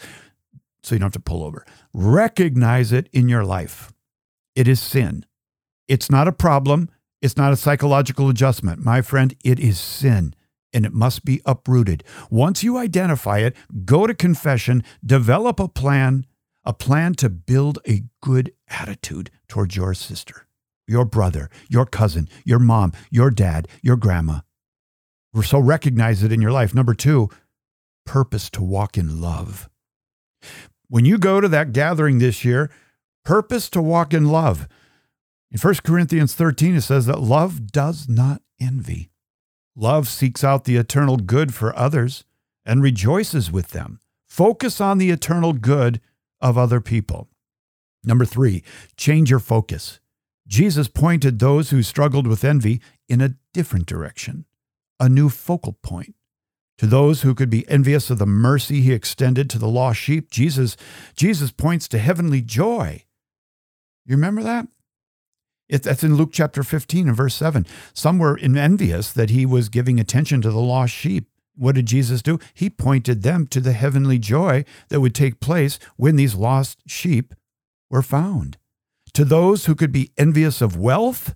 so 0.84 0.96
you 0.96 1.00
don't 1.00 1.08
have 1.08 1.14
to 1.14 1.20
pull 1.20 1.44
over. 1.44 1.66
Recognize 1.94 2.92
it 2.92 3.10
in 3.12 3.30
your 3.30 3.44
life. 3.44 3.92
It 4.56 4.68
is 4.68 4.82
sin. 4.82 5.26
It's 5.88 6.10
not 6.10 6.28
a 6.28 6.32
problem. 6.32 6.90
It's 7.22 7.38
not 7.38 7.52
a 7.52 7.58
psychological 7.58 8.30
adjustment. 8.30 8.84
My 8.84 9.02
friend, 9.02 9.36
it 9.44 9.60
is 9.60 9.80
sin 9.80 10.34
and 10.74 10.86
it 10.86 10.94
must 10.94 11.26
be 11.26 11.42
uprooted. 11.46 12.04
Once 12.30 12.64
you 12.64 12.78
identify 12.78 13.40
it, 13.40 13.56
go 13.86 14.08
to 14.08 14.14
confession, 14.14 14.84
develop 15.06 15.60
a 15.60 15.68
plan, 15.68 16.26
a 16.64 16.74
plan 16.74 17.14
to 17.16 17.30
build 17.30 17.80
a 17.88 18.04
good 18.22 18.54
attitude 18.70 19.32
towards 19.48 19.76
your 19.76 19.94
sister, 19.94 20.46
your 20.90 21.06
brother, 21.06 21.50
your 21.70 21.86
cousin, 21.86 22.28
your 22.44 22.60
mom, 22.60 22.92
your 23.10 23.30
dad, 23.30 23.68
your 23.82 23.96
grandma. 23.96 24.40
So 25.44 25.60
recognize 25.60 26.24
it 26.24 26.32
in 26.32 26.42
your 26.42 26.52
life. 26.52 26.74
Number 26.74 26.94
two, 26.94 27.30
purpose 28.06 28.50
to 28.52 28.64
walk 28.64 28.98
in 28.98 29.22
love. 29.22 29.70
When 30.88 31.06
you 31.06 31.20
go 31.20 31.40
to 31.40 31.48
that 31.48 31.72
gathering 31.72 32.18
this 32.18 32.44
year, 32.44 32.72
purpose 33.24 33.70
to 33.70 33.82
walk 33.82 34.14
in 34.14 34.26
love. 34.26 34.68
In 35.52 35.60
1 35.60 35.76
Corinthians 35.84 36.34
13, 36.34 36.76
it 36.76 36.82
says 36.82 37.06
that 37.06 37.22
love 37.22 37.72
does 37.72 38.10
not 38.10 38.42
envy. 38.60 39.12
Love 39.76 40.08
seeks 40.08 40.44
out 40.44 40.66
the 40.66 40.78
eternal 40.78 41.18
good 41.18 41.54
for 41.54 41.78
others 41.78 42.26
and 42.66 42.82
rejoices 42.82 43.52
with 43.52 43.70
them. 43.70 44.00
Focus 44.28 44.82
on 44.82 44.98
the 44.98 45.12
eternal 45.12 45.54
good 45.54 46.02
of 46.42 46.58
other 46.58 46.82
people. 46.82 47.30
Number 48.04 48.26
three, 48.26 48.64
change 48.96 49.30
your 49.30 49.40
focus. 49.40 50.00
Jesus 50.50 50.88
pointed 50.88 51.38
those 51.38 51.70
who 51.70 51.84
struggled 51.84 52.26
with 52.26 52.44
envy 52.44 52.82
in 53.08 53.22
a 53.22 53.36
different 53.54 53.86
direction, 53.86 54.46
a 55.00 55.08
new 55.08 55.30
focal 55.30 55.74
point. 55.84 56.16
To 56.80 56.88
those 56.88 57.22
who 57.22 57.36
could 57.36 57.52
be 57.52 57.70
envious 57.70 58.10
of 58.10 58.18
the 58.18 58.26
mercy 58.26 58.82
he 58.82 58.92
extended 58.92 59.48
to 59.50 59.60
the 59.60 59.68
lost 59.68 60.00
sheep, 60.00 60.32
Jesus, 60.32 60.76
Jesus 61.16 61.52
points 61.52 61.88
to 61.90 62.00
heavenly 62.00 62.42
joy. 62.42 63.04
You 64.06 64.16
remember 64.16 64.42
that? 64.42 64.68
It, 65.68 65.84
that's 65.84 66.04
in 66.04 66.16
Luke 66.16 66.32
chapter 66.34 66.64
15 66.64 67.10
and 67.10 67.16
verse 67.16 67.36
7. 67.36 67.68
Some 67.94 68.18
were 68.18 68.40
envious 68.40 69.12
that 69.12 69.30
he 69.30 69.46
was 69.46 69.70
giving 69.70 70.00
attention 70.00 70.42
to 70.42 70.50
the 70.50 70.58
lost 70.58 70.94
sheep. 70.94 71.28
What 71.56 71.76
did 71.76 71.86
Jesus 71.86 72.24
do? 72.24 72.40
He 72.56 72.72
pointed 72.72 73.22
them 73.22 73.46
to 73.48 73.60
the 73.60 73.74
heavenly 73.74 74.18
joy 74.18 74.66
that 74.88 75.02
would 75.02 75.14
take 75.14 75.40
place 75.40 75.78
when 75.96 76.16
these 76.16 76.34
lost 76.34 76.80
sheep 76.88 77.36
were 77.92 78.02
found. 78.02 78.58
To 79.14 79.26
those 79.26 79.66
who 79.66 79.76
could 79.76 79.92
be 79.92 80.12
envious 80.18 80.62
of 80.62 80.78
wealth, 80.78 81.36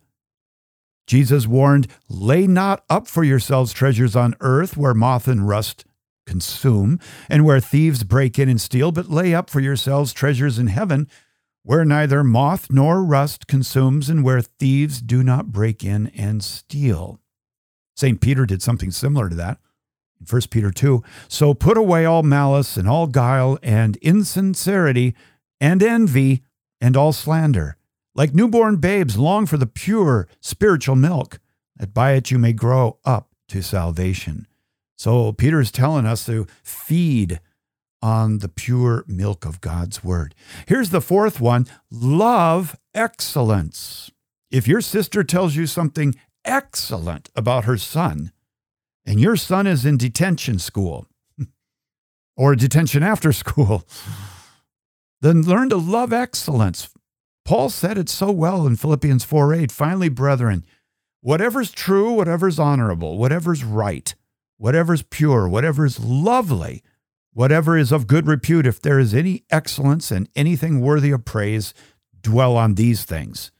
Jesus 1.07 1.47
warned, 1.47 1.87
Lay 2.07 2.47
not 2.47 2.83
up 2.89 3.07
for 3.07 3.23
yourselves 3.23 3.73
treasures 3.73 4.15
on 4.15 4.35
earth 4.39 4.77
where 4.77 4.93
moth 4.93 5.27
and 5.27 5.47
rust 5.47 5.85
consume, 6.25 6.99
and 7.29 7.45
where 7.45 7.59
thieves 7.59 8.03
break 8.03 8.39
in 8.39 8.47
and 8.47 8.61
steal, 8.61 8.91
but 8.91 9.09
lay 9.09 9.33
up 9.33 9.49
for 9.49 9.59
yourselves 9.59 10.13
treasures 10.13 10.57
in 10.57 10.67
heaven, 10.67 11.07
where 11.63 11.83
neither 11.85 12.23
moth 12.23 12.69
nor 12.69 13.03
rust 13.03 13.47
consumes, 13.47 14.09
and 14.09 14.23
where 14.23 14.41
thieves 14.41 15.01
do 15.01 15.23
not 15.23 15.51
break 15.51 15.83
in 15.83 16.07
and 16.07 16.43
steal. 16.43 17.19
St. 17.95 18.21
Peter 18.21 18.45
did 18.45 18.61
something 18.61 18.91
similar 18.91 19.29
to 19.29 19.35
that. 19.35 19.59
In 20.19 20.25
1 20.25 20.41
Peter 20.49 20.71
2, 20.71 21.03
so 21.27 21.53
put 21.53 21.77
away 21.77 22.05
all 22.05 22.23
malice 22.23 22.77
and 22.77 22.87
all 22.87 23.07
guile 23.07 23.57
and 23.61 23.97
insincerity 23.97 25.15
and 25.59 25.83
envy 25.83 26.43
and 26.83 26.97
all 26.97 27.13
slander. 27.13 27.77
Like 28.13 28.35
newborn 28.35 28.75
babes, 28.75 29.17
long 29.17 29.45
for 29.45 29.55
the 29.55 29.65
pure 29.65 30.27
spiritual 30.41 30.97
milk, 30.97 31.39
that 31.77 31.93
by 31.93 32.11
it 32.11 32.29
you 32.29 32.37
may 32.37 32.51
grow 32.51 32.99
up 33.05 33.29
to 33.47 33.63
salvation. 33.63 34.45
So 34.97 35.31
Peter 35.31 35.61
is 35.61 35.71
telling 35.71 36.05
us 36.05 36.25
to 36.25 36.45
feed 36.61 37.39
on 38.01 38.39
the 38.39 38.49
pure 38.49 39.05
milk 39.07 39.45
of 39.45 39.61
God's 39.61 40.03
word. 40.03 40.35
Here's 40.67 40.89
the 40.89 40.99
fourth 40.99 41.39
one 41.39 41.67
love 41.89 42.75
excellence. 42.93 44.11
If 44.51 44.67
your 44.67 44.81
sister 44.81 45.23
tells 45.23 45.55
you 45.55 45.65
something 45.65 46.15
excellent 46.43 47.29
about 47.33 47.63
her 47.63 47.77
son, 47.77 48.33
and 49.05 49.21
your 49.21 49.37
son 49.37 49.67
is 49.67 49.85
in 49.85 49.97
detention 49.97 50.59
school 50.59 51.07
or 52.35 52.55
detention 52.55 53.03
after 53.03 53.31
school, 53.31 53.85
then 55.23 55.41
learn 55.41 55.69
to 55.69 55.77
love 55.77 56.11
excellence. 56.11 56.89
Paul 57.45 57.69
said 57.69 57.97
it 57.97 58.09
so 58.09 58.29
well 58.29 58.67
in 58.67 58.75
Philippians 58.75 59.23
4 59.23 59.53
8. 59.53 59.71
Finally, 59.71 60.09
brethren, 60.09 60.65
whatever's 61.21 61.71
true, 61.71 62.11
whatever's 62.11 62.59
honorable, 62.59 63.17
whatever's 63.17 63.63
right, 63.63 64.13
whatever's 64.57 65.01
pure, 65.01 65.47
whatever's 65.47 65.97
lovely, 65.97 66.83
whatever 67.31 67.77
is 67.77 67.93
of 67.93 68.05
good 68.05 68.27
repute, 68.27 68.67
if 68.67 68.81
there 68.81 68.99
is 68.99 69.13
any 69.13 69.45
excellence 69.49 70.11
and 70.11 70.27
anything 70.35 70.81
worthy 70.81 71.11
of 71.11 71.23
praise, 71.23 71.73
dwell 72.21 72.57
on 72.57 72.75
these 72.75 73.05
things. 73.05 73.51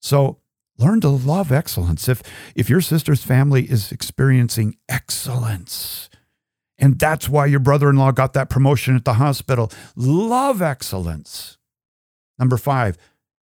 So 0.00 0.38
learn 0.78 1.02
to 1.02 1.10
love 1.10 1.52
excellence. 1.52 2.08
If, 2.08 2.22
if 2.54 2.70
your 2.70 2.80
sister's 2.80 3.22
family 3.22 3.64
is 3.70 3.92
experiencing 3.92 4.76
excellence, 4.88 6.08
and 6.78 6.98
that's 6.98 7.28
why 7.28 7.46
your 7.46 7.60
brother 7.60 7.88
in 7.88 7.96
law 7.96 8.10
got 8.10 8.32
that 8.32 8.50
promotion 8.50 8.96
at 8.96 9.04
the 9.04 9.14
hospital, 9.14 9.70
love 9.94 10.60
excellence. 10.60 11.56
Number 12.38 12.56
five, 12.56 12.98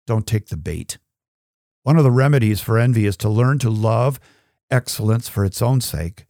don't 0.07 0.27
take 0.27 0.49
the 0.49 0.57
bait. 0.57 0.99
One 1.83 1.97
of 1.97 2.05
the 2.05 2.11
remedies 2.11 2.61
for 2.61 2.79
envy 2.79 3.07
is 3.07 3.17
to 3.19 3.29
learn 3.29 3.59
to 3.61 3.71
love 3.71 4.21
excellence 4.71 5.29
for 5.29 5.45
its 5.45 5.63
own 5.63 5.81
sake. 5.81 6.27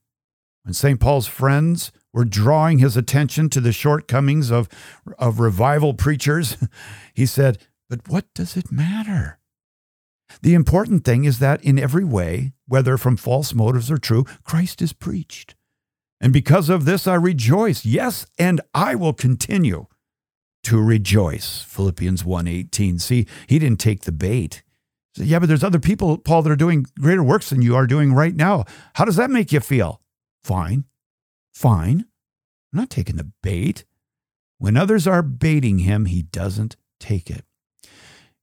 When 0.64 0.74
St. 0.74 1.00
Paul's 1.00 1.26
friends 1.26 1.92
were 2.12 2.24
drawing 2.24 2.78
his 2.78 2.96
attention 2.96 3.48
to 3.50 3.60
the 3.60 3.72
shortcomings 3.72 4.50
of, 4.50 4.68
of 5.18 5.40
revival 5.40 5.94
preachers, 5.94 6.56
he 7.14 7.26
said, 7.26 7.58
But 7.88 8.08
what 8.08 8.26
does 8.34 8.56
it 8.56 8.72
matter? 8.72 9.38
The 10.42 10.54
important 10.54 11.04
thing 11.04 11.24
is 11.24 11.38
that 11.38 11.62
in 11.64 11.78
every 11.78 12.04
way, 12.04 12.52
whether 12.66 12.96
from 12.98 13.16
false 13.16 13.54
motives 13.54 13.90
or 13.90 13.98
true, 13.98 14.24
Christ 14.44 14.82
is 14.82 14.92
preached. 14.92 15.54
And 16.20 16.32
because 16.32 16.68
of 16.68 16.84
this 16.84 17.06
I 17.06 17.14
rejoice. 17.14 17.84
Yes, 17.84 18.26
and 18.38 18.60
I 18.74 18.94
will 18.94 19.12
continue 19.12 19.86
to 20.64 20.82
rejoice. 20.82 21.62
Philippians 21.62 22.24
1:18. 22.24 23.00
See, 23.00 23.26
he 23.46 23.58
didn't 23.58 23.80
take 23.80 24.02
the 24.02 24.12
bait. 24.12 24.62
Said, 25.16 25.26
yeah, 25.26 25.38
but 25.38 25.48
there's 25.48 25.64
other 25.64 25.78
people, 25.78 26.18
Paul, 26.18 26.42
that 26.42 26.52
are 26.52 26.56
doing 26.56 26.86
greater 27.00 27.22
works 27.22 27.50
than 27.50 27.62
you 27.62 27.74
are 27.74 27.86
doing 27.86 28.12
right 28.12 28.34
now. 28.34 28.64
How 28.94 29.04
does 29.04 29.16
that 29.16 29.30
make 29.30 29.52
you 29.52 29.60
feel? 29.60 30.00
Fine. 30.42 30.84
Fine. 31.52 32.04
I'm 32.72 32.80
not 32.80 32.90
taking 32.90 33.16
the 33.16 33.30
bait. 33.42 33.84
When 34.58 34.76
others 34.76 35.06
are 35.06 35.22
baiting 35.22 35.80
him, 35.80 36.06
he 36.06 36.22
doesn't 36.22 36.76
take 37.00 37.30
it. 37.30 37.44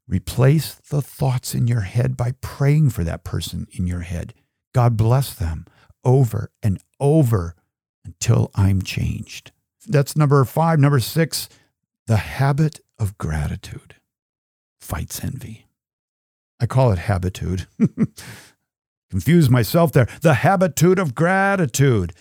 Replace 0.08 0.76
the 0.76 1.02
thoughts 1.02 1.54
in 1.54 1.68
your 1.68 1.82
head 1.82 2.16
by 2.16 2.34
praying 2.42 2.92
for 2.92 3.04
that 3.04 3.24
person 3.24 3.68
in 3.72 3.88
your 3.88 4.02
head. 4.02 4.34
God 4.74 4.98
bless 4.98 5.34
them 5.34 5.66
over 6.04 6.52
and 6.62 6.80
over 7.00 7.56
until 8.06 8.52
I'm 8.56 8.82
changed. 8.82 9.52
That's 9.88 10.16
number 10.16 10.44
five. 10.46 10.80
Number 10.80 11.00
six, 11.00 11.50
the 12.08 12.18
habit 12.18 12.80
of 12.98 13.18
gratitude 13.18 13.96
fights 14.80 15.24
envy. 15.24 15.66
I 16.60 16.66
call 16.66 16.92
it 16.92 17.00
habitude. 17.00 17.68
Confuse 19.10 19.50
myself 19.50 19.92
there. 19.92 20.08
The 20.22 20.36
habitude 20.36 21.00
of 21.00 21.16
gratitude. 21.16 22.14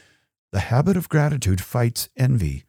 The 0.53 0.61
habit 0.61 0.97
of 0.97 1.09
gratitude 1.09 1.61
fights 1.61 2.09
envy. 2.17 2.65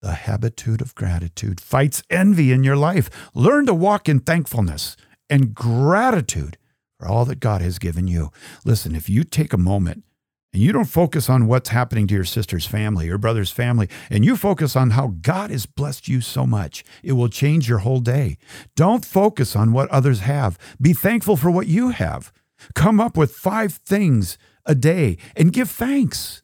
The 0.00 0.14
habitude 0.14 0.80
of 0.80 0.94
gratitude 0.94 1.60
fights 1.60 2.02
envy 2.10 2.52
in 2.52 2.64
your 2.64 2.76
life. 2.76 3.08
Learn 3.34 3.66
to 3.66 3.74
walk 3.74 4.08
in 4.08 4.20
thankfulness 4.20 4.96
and 5.30 5.54
gratitude 5.54 6.58
for 6.98 7.08
all 7.08 7.24
that 7.24 7.40
God 7.40 7.62
has 7.62 7.78
given 7.78 8.08
you. 8.08 8.30
Listen, 8.64 8.94
if 8.94 9.08
you 9.08 9.24
take 9.24 9.52
a 9.52 9.58
moment 9.58 10.04
and 10.52 10.62
you 10.62 10.72
don't 10.72 10.84
focus 10.84 11.30
on 11.30 11.46
what's 11.46 11.70
happening 11.70 12.06
to 12.06 12.14
your 12.14 12.24
sister's 12.24 12.66
family 12.66 13.08
or 13.08 13.16
brother's 13.16 13.50
family, 13.50 13.88
and 14.10 14.24
you 14.24 14.36
focus 14.36 14.76
on 14.76 14.90
how 14.90 15.14
God 15.22 15.50
has 15.50 15.64
blessed 15.66 16.08
you 16.08 16.20
so 16.20 16.46
much, 16.46 16.84
it 17.02 17.12
will 17.12 17.28
change 17.28 17.68
your 17.68 17.78
whole 17.78 18.00
day. 18.00 18.36
Don't 18.76 19.04
focus 19.04 19.56
on 19.56 19.72
what 19.72 19.88
others 19.90 20.20
have. 20.20 20.58
Be 20.80 20.92
thankful 20.92 21.36
for 21.36 21.50
what 21.50 21.66
you 21.66 21.90
have. 21.90 22.32
Come 22.74 23.00
up 23.00 23.16
with 23.16 23.34
five 23.34 23.74
things 23.74 24.36
a 24.66 24.74
day 24.74 25.16
and 25.34 25.52
give 25.52 25.70
thanks. 25.70 26.42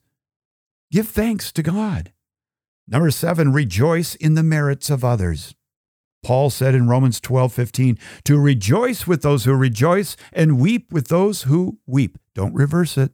Give 0.91 1.07
thanks 1.07 1.51
to 1.51 1.63
God. 1.63 2.11
Number 2.87 3.11
seven, 3.11 3.53
rejoice 3.53 4.15
in 4.15 4.33
the 4.33 4.43
merits 4.43 4.89
of 4.89 5.05
others. 5.05 5.53
Paul 6.23 6.49
said 6.49 6.75
in 6.75 6.87
Romans 6.87 7.21
12, 7.21 7.53
15, 7.53 7.97
to 8.25 8.39
rejoice 8.39 9.07
with 9.07 9.21
those 9.21 9.45
who 9.45 9.53
rejoice 9.53 10.17
and 10.33 10.59
weep 10.59 10.91
with 10.91 11.07
those 11.07 11.43
who 11.43 11.77
weep. 11.85 12.17
Don't 12.33 12.53
reverse 12.53 12.97
it, 12.97 13.11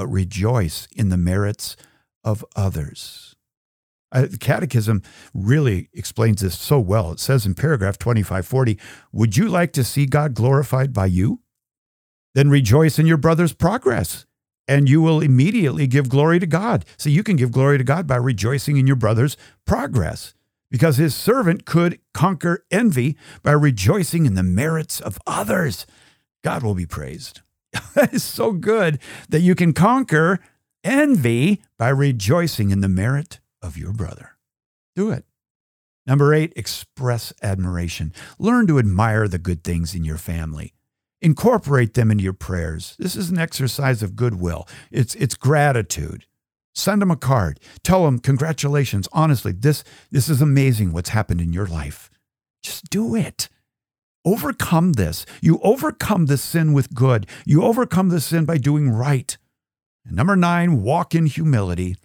but 0.00 0.06
rejoice 0.06 0.88
in 0.96 1.10
the 1.10 1.18
merits 1.18 1.76
of 2.24 2.42
others. 2.56 3.36
The 4.10 4.38
Catechism 4.40 5.02
really 5.34 5.90
explains 5.92 6.40
this 6.40 6.58
so 6.58 6.80
well. 6.80 7.12
It 7.12 7.20
says 7.20 7.44
in 7.44 7.54
paragraph 7.54 7.98
2540, 7.98 8.78
Would 9.12 9.36
you 9.36 9.46
like 9.46 9.74
to 9.74 9.84
see 9.84 10.06
God 10.06 10.32
glorified 10.32 10.94
by 10.94 11.04
you? 11.04 11.40
Then 12.34 12.48
rejoice 12.48 12.98
in 12.98 13.04
your 13.04 13.18
brother's 13.18 13.52
progress 13.52 14.24
and 14.66 14.88
you 14.88 15.02
will 15.02 15.20
immediately 15.20 15.86
give 15.86 16.08
glory 16.08 16.38
to 16.38 16.46
God. 16.46 16.86
So 16.96 17.10
you 17.10 17.22
can 17.22 17.36
give 17.36 17.52
glory 17.52 17.76
to 17.76 17.84
God 17.84 18.06
by 18.06 18.16
rejoicing 18.16 18.78
in 18.78 18.86
your 18.86 18.96
brother's 18.96 19.36
progress 19.66 20.32
because 20.70 20.96
his 20.96 21.14
servant 21.14 21.66
could 21.66 21.98
conquer 22.14 22.64
envy 22.70 23.18
by 23.42 23.52
rejoicing 23.52 24.24
in 24.24 24.34
the 24.34 24.42
merits 24.42 24.98
of 24.98 25.18
others. 25.26 25.84
God 26.42 26.62
will 26.62 26.74
be 26.74 26.86
praised. 26.86 27.42
is 28.12 28.22
so 28.22 28.52
good 28.52 28.98
that 29.28 29.40
you 29.40 29.54
can 29.54 29.72
conquer 29.72 30.40
envy 30.82 31.62
by 31.78 31.88
rejoicing 31.88 32.70
in 32.70 32.80
the 32.80 32.88
merit 32.88 33.40
of 33.62 33.76
your 33.76 33.92
brother. 33.92 34.36
Do 34.96 35.10
it. 35.10 35.24
Number 36.06 36.34
eight, 36.34 36.52
express 36.56 37.32
admiration. 37.42 38.12
Learn 38.38 38.66
to 38.66 38.78
admire 38.78 39.28
the 39.28 39.38
good 39.38 39.62
things 39.62 39.94
in 39.94 40.04
your 40.04 40.16
family. 40.16 40.72
Incorporate 41.22 41.94
them 41.94 42.10
into 42.10 42.24
your 42.24 42.32
prayers. 42.32 42.96
This 42.98 43.14
is 43.14 43.30
an 43.30 43.38
exercise 43.38 44.02
of 44.02 44.16
goodwill. 44.16 44.66
It's 44.90 45.14
it's 45.16 45.34
gratitude. 45.34 46.24
Send 46.74 47.02
them 47.02 47.10
a 47.10 47.16
card. 47.16 47.60
Tell 47.82 48.04
them 48.04 48.18
congratulations. 48.18 49.06
Honestly, 49.12 49.52
this 49.52 49.84
this 50.10 50.28
is 50.30 50.40
amazing 50.40 50.92
what's 50.92 51.10
happened 51.10 51.40
in 51.42 51.52
your 51.52 51.66
life. 51.66 52.10
Just 52.62 52.88
do 52.88 53.14
it. 53.14 53.48
Overcome 54.24 54.94
this. 54.94 55.24
You 55.40 55.60
overcome 55.62 56.26
this 56.26 56.42
sin 56.42 56.72
with 56.72 56.94
good. 56.94 57.26
You 57.46 57.62
overcome 57.62 58.10
the 58.10 58.20
sin 58.20 58.44
by 58.44 58.58
doing 58.58 58.90
right. 58.90 59.36
And 60.04 60.16
number 60.16 60.36
9, 60.36 60.82
walk 60.82 61.14
in 61.14 61.26
humility. 61.26 61.96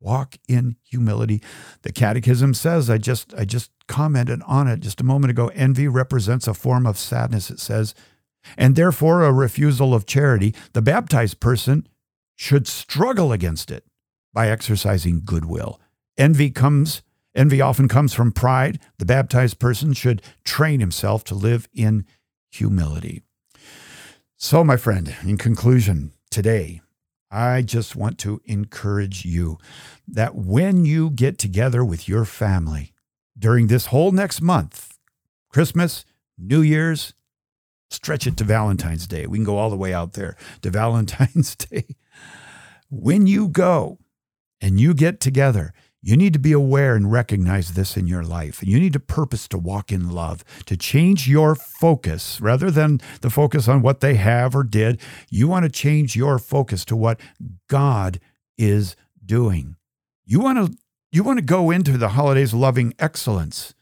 Walk 0.00 0.36
in 0.48 0.76
humility. 0.82 1.42
The 1.82 1.92
catechism 1.92 2.54
says, 2.54 2.90
I 2.90 2.98
just 2.98 3.34
I 3.34 3.44
just 3.44 3.70
commented 3.88 4.42
on 4.46 4.68
it 4.68 4.80
just 4.80 5.00
a 5.00 5.04
moment 5.04 5.30
ago, 5.30 5.50
envy 5.54 5.88
represents 5.88 6.46
a 6.46 6.54
form 6.54 6.86
of 6.86 6.98
sadness 6.98 7.50
it 7.50 7.58
says 7.58 7.94
and 8.56 8.76
therefore 8.76 9.22
a 9.22 9.32
refusal 9.32 9.94
of 9.94 10.06
charity, 10.06 10.54
the 10.72 10.82
baptized 10.82 11.40
person 11.40 11.86
should 12.36 12.66
struggle 12.66 13.32
against 13.32 13.70
it 13.70 13.84
by 14.32 14.48
exercising 14.48 15.22
goodwill. 15.24 15.80
Envy 16.16 16.50
comes 16.50 17.02
envy 17.34 17.60
often 17.60 17.88
comes 17.88 18.14
from 18.14 18.32
pride. 18.32 18.80
The 18.98 19.06
baptized 19.06 19.58
person 19.58 19.92
should 19.92 20.22
train 20.44 20.80
himself 20.80 21.24
to 21.24 21.34
live 21.34 21.68
in 21.72 22.06
humility. 22.50 23.22
So 24.36 24.62
my 24.62 24.76
friend, 24.76 25.14
in 25.22 25.38
conclusion, 25.38 26.12
today 26.30 26.80
I 27.30 27.62
just 27.62 27.96
want 27.96 28.18
to 28.20 28.40
encourage 28.44 29.24
you 29.24 29.58
that 30.06 30.36
when 30.36 30.84
you 30.84 31.10
get 31.10 31.36
together 31.38 31.84
with 31.84 32.08
your 32.08 32.24
family 32.24 32.92
during 33.36 33.66
this 33.66 33.86
whole 33.86 34.12
next 34.12 34.40
month, 34.40 34.98
Christmas, 35.48 36.04
New 36.38 36.60
Year's, 36.60 37.14
stretch 37.90 38.26
it 38.26 38.36
to 38.36 38.44
Valentine's 38.44 39.06
Day. 39.06 39.26
We 39.26 39.38
can 39.38 39.44
go 39.44 39.58
all 39.58 39.70
the 39.70 39.76
way 39.76 39.92
out 39.92 40.12
there 40.12 40.36
to 40.62 40.70
Valentine's 40.82 41.56
Day. 41.56 41.96
When 42.90 43.26
you 43.26 43.48
go 43.48 43.98
and 44.60 44.78
you 44.78 44.94
get 44.94 45.18
together, 45.20 45.72
you 46.06 46.18
need 46.18 46.34
to 46.34 46.38
be 46.38 46.52
aware 46.52 46.96
and 46.96 47.10
recognize 47.10 47.72
this 47.72 47.96
in 47.96 48.06
your 48.06 48.22
life. 48.22 48.62
You 48.62 48.78
need 48.78 48.92
to 48.92 49.00
purpose 49.00 49.48
to 49.48 49.56
walk 49.56 49.90
in 49.90 50.10
love, 50.10 50.44
to 50.66 50.76
change 50.76 51.26
your 51.26 51.54
focus 51.54 52.42
rather 52.42 52.70
than 52.70 53.00
the 53.22 53.30
focus 53.30 53.68
on 53.68 53.80
what 53.80 54.00
they 54.00 54.16
have 54.16 54.54
or 54.54 54.64
did. 54.64 55.00
You 55.30 55.48
want 55.48 55.64
to 55.64 55.70
change 55.70 56.14
your 56.14 56.38
focus 56.38 56.84
to 56.86 56.96
what 56.96 57.18
God 57.70 58.20
is 58.58 58.96
doing. 59.24 59.76
You 60.26 60.40
want 60.40 60.58
to 60.58 60.76
you 61.10 61.22
want 61.22 61.38
to 61.38 61.44
go 61.44 61.70
into 61.70 61.96
the 61.96 62.10
holidays 62.10 62.52
loving 62.52 62.92
excellence. 62.98 63.72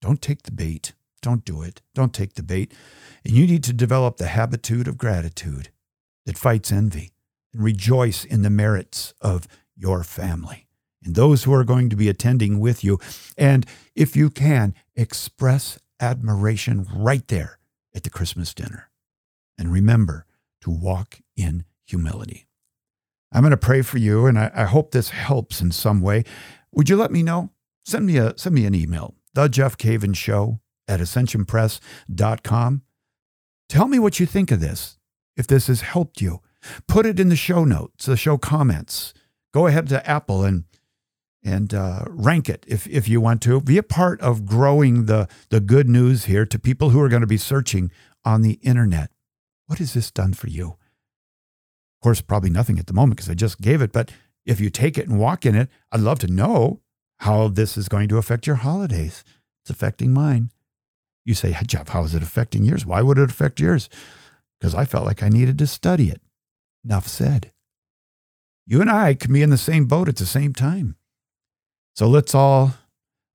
Don't 0.00 0.22
take 0.22 0.44
the 0.44 0.52
bait. 0.52 0.92
Don't 1.22 1.44
do 1.44 1.62
it. 1.62 1.82
Don't 1.92 2.14
take 2.14 2.34
the 2.34 2.44
bait. 2.44 2.72
And 3.24 3.34
you 3.34 3.48
need 3.48 3.64
to 3.64 3.72
develop 3.72 4.18
the 4.18 4.28
habitude 4.28 4.86
of 4.86 4.96
gratitude 4.96 5.70
that 6.24 6.38
fights 6.38 6.70
envy 6.70 7.10
and 7.52 7.64
rejoice 7.64 8.24
in 8.24 8.42
the 8.42 8.50
merits 8.50 9.12
of 9.20 9.48
your 9.74 10.04
family 10.04 10.63
and 11.04 11.14
those 11.14 11.44
who 11.44 11.52
are 11.52 11.64
going 11.64 11.90
to 11.90 11.96
be 11.96 12.08
attending 12.08 12.60
with 12.60 12.82
you. 12.82 12.98
And 13.36 13.66
if 13.94 14.16
you 14.16 14.30
can, 14.30 14.74
express 14.94 15.78
admiration 16.00 16.86
right 16.94 17.26
there 17.28 17.58
at 17.94 18.02
the 18.02 18.10
Christmas 18.10 18.54
dinner. 18.54 18.90
And 19.58 19.72
remember 19.72 20.26
to 20.62 20.70
walk 20.70 21.20
in 21.36 21.64
humility. 21.84 22.46
I'm 23.32 23.42
going 23.42 23.50
to 23.50 23.56
pray 23.56 23.82
for 23.82 23.98
you, 23.98 24.26
and 24.26 24.38
I, 24.38 24.50
I, 24.54 24.64
hope 24.64 24.92
this 24.92 25.10
helps 25.10 25.60
in 25.60 25.72
some 25.72 26.00
way. 26.00 26.24
Would 26.72 26.88
you 26.88 26.96
let 26.96 27.10
me 27.10 27.22
know? 27.22 27.50
Send 27.84 28.06
me 28.06 28.16
a 28.16 28.32
send 28.38 28.54
me 28.54 28.64
an 28.64 28.74
email, 28.74 29.14
the 29.34 29.48
Jeff 29.48 29.76
Cavins 29.76 30.16
Show 30.16 30.60
at 30.88 31.00
ascensionpress.com. 31.00 32.82
Tell 33.68 33.88
me 33.88 33.98
what 33.98 34.20
you 34.20 34.26
think 34.26 34.50
of 34.50 34.60
this. 34.60 34.98
If 35.36 35.46
this 35.48 35.66
has 35.66 35.80
helped 35.80 36.20
you, 36.20 36.40
put 36.86 37.06
it 37.06 37.18
in 37.18 37.28
the 37.28 37.36
show 37.36 37.64
notes, 37.64 38.06
the 38.06 38.16
show 38.16 38.38
comments. 38.38 39.12
Go 39.52 39.66
ahead 39.66 39.88
to 39.88 40.08
Apple 40.08 40.44
and 40.44 40.64
and 41.44 41.74
uh, 41.74 42.04
rank 42.08 42.48
it 42.48 42.64
if, 42.66 42.86
if 42.88 43.06
you 43.06 43.20
want 43.20 43.42
to. 43.42 43.60
Be 43.60 43.76
a 43.76 43.82
part 43.82 44.20
of 44.20 44.46
growing 44.46 45.04
the, 45.04 45.28
the 45.50 45.60
good 45.60 45.88
news 45.88 46.24
here 46.24 46.46
to 46.46 46.58
people 46.58 46.90
who 46.90 47.00
are 47.00 47.08
going 47.08 47.20
to 47.20 47.26
be 47.26 47.36
searching 47.36 47.90
on 48.24 48.42
the 48.42 48.54
internet. 48.62 49.10
What 49.66 49.78
has 49.78 49.92
this 49.92 50.10
done 50.10 50.32
for 50.32 50.48
you? 50.48 50.68
Of 50.68 52.02
course, 52.02 52.20
probably 52.20 52.50
nothing 52.50 52.78
at 52.78 52.86
the 52.86 52.94
moment 52.94 53.16
because 53.16 53.30
I 53.30 53.34
just 53.34 53.60
gave 53.60 53.82
it, 53.82 53.92
but 53.92 54.10
if 54.46 54.60
you 54.60 54.70
take 54.70 54.98
it 54.98 55.08
and 55.08 55.18
walk 55.18 55.46
in 55.46 55.54
it, 55.54 55.68
I'd 55.92 56.00
love 56.00 56.18
to 56.20 56.26
know 56.26 56.80
how 57.18 57.48
this 57.48 57.76
is 57.76 57.88
going 57.88 58.08
to 58.08 58.18
affect 58.18 58.46
your 58.46 58.56
holidays. 58.56 59.24
It's 59.62 59.70
affecting 59.70 60.12
mine. 60.12 60.50
You 61.24 61.34
say, 61.34 61.52
hey, 61.52 61.64
Jeff, 61.66 61.88
how 61.88 62.04
is 62.04 62.14
it 62.14 62.22
affecting 62.22 62.64
yours? 62.64 62.84
Why 62.84 63.00
would 63.00 63.18
it 63.18 63.30
affect 63.30 63.60
yours? 63.60 63.88
Because 64.60 64.74
I 64.74 64.84
felt 64.84 65.06
like 65.06 65.22
I 65.22 65.30
needed 65.30 65.58
to 65.58 65.66
study 65.66 66.10
it. 66.10 66.20
Enough 66.84 67.08
said. 67.08 67.52
You 68.66 68.80
and 68.80 68.90
I 68.90 69.14
can 69.14 69.32
be 69.32 69.42
in 69.42 69.50
the 69.50 69.56
same 69.56 69.86
boat 69.86 70.08
at 70.08 70.16
the 70.16 70.26
same 70.26 70.52
time. 70.52 70.96
So 71.94 72.08
let's 72.08 72.34
all 72.34 72.74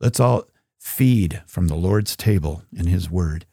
let's 0.01 0.19
all 0.19 0.43
feed 0.79 1.41
from 1.47 1.67
the 1.67 1.75
Lord's 1.75 2.15
table 2.15 2.63
in 2.75 2.87
his 2.87 3.09
word 3.09 3.45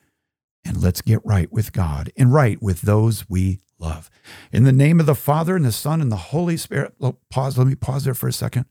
and 0.64 0.82
let's 0.82 1.00
get 1.00 1.24
right 1.24 1.50
with 1.52 1.72
God 1.72 2.10
and 2.16 2.32
right 2.32 2.60
with 2.60 2.82
those 2.82 3.28
we 3.28 3.60
love. 3.78 4.10
In 4.52 4.64
the 4.64 4.72
name 4.72 4.98
of 5.00 5.06
the 5.06 5.14
Father 5.14 5.54
and 5.54 5.64
the 5.64 5.72
Son 5.72 6.00
and 6.00 6.10
the 6.10 6.16
Holy 6.16 6.56
Spirit. 6.56 6.94
Oh, 7.00 7.18
pause, 7.30 7.56
let 7.56 7.66
me 7.66 7.74
pause 7.74 8.04
there 8.04 8.14
for 8.14 8.28
a 8.28 8.32
second. 8.32 8.66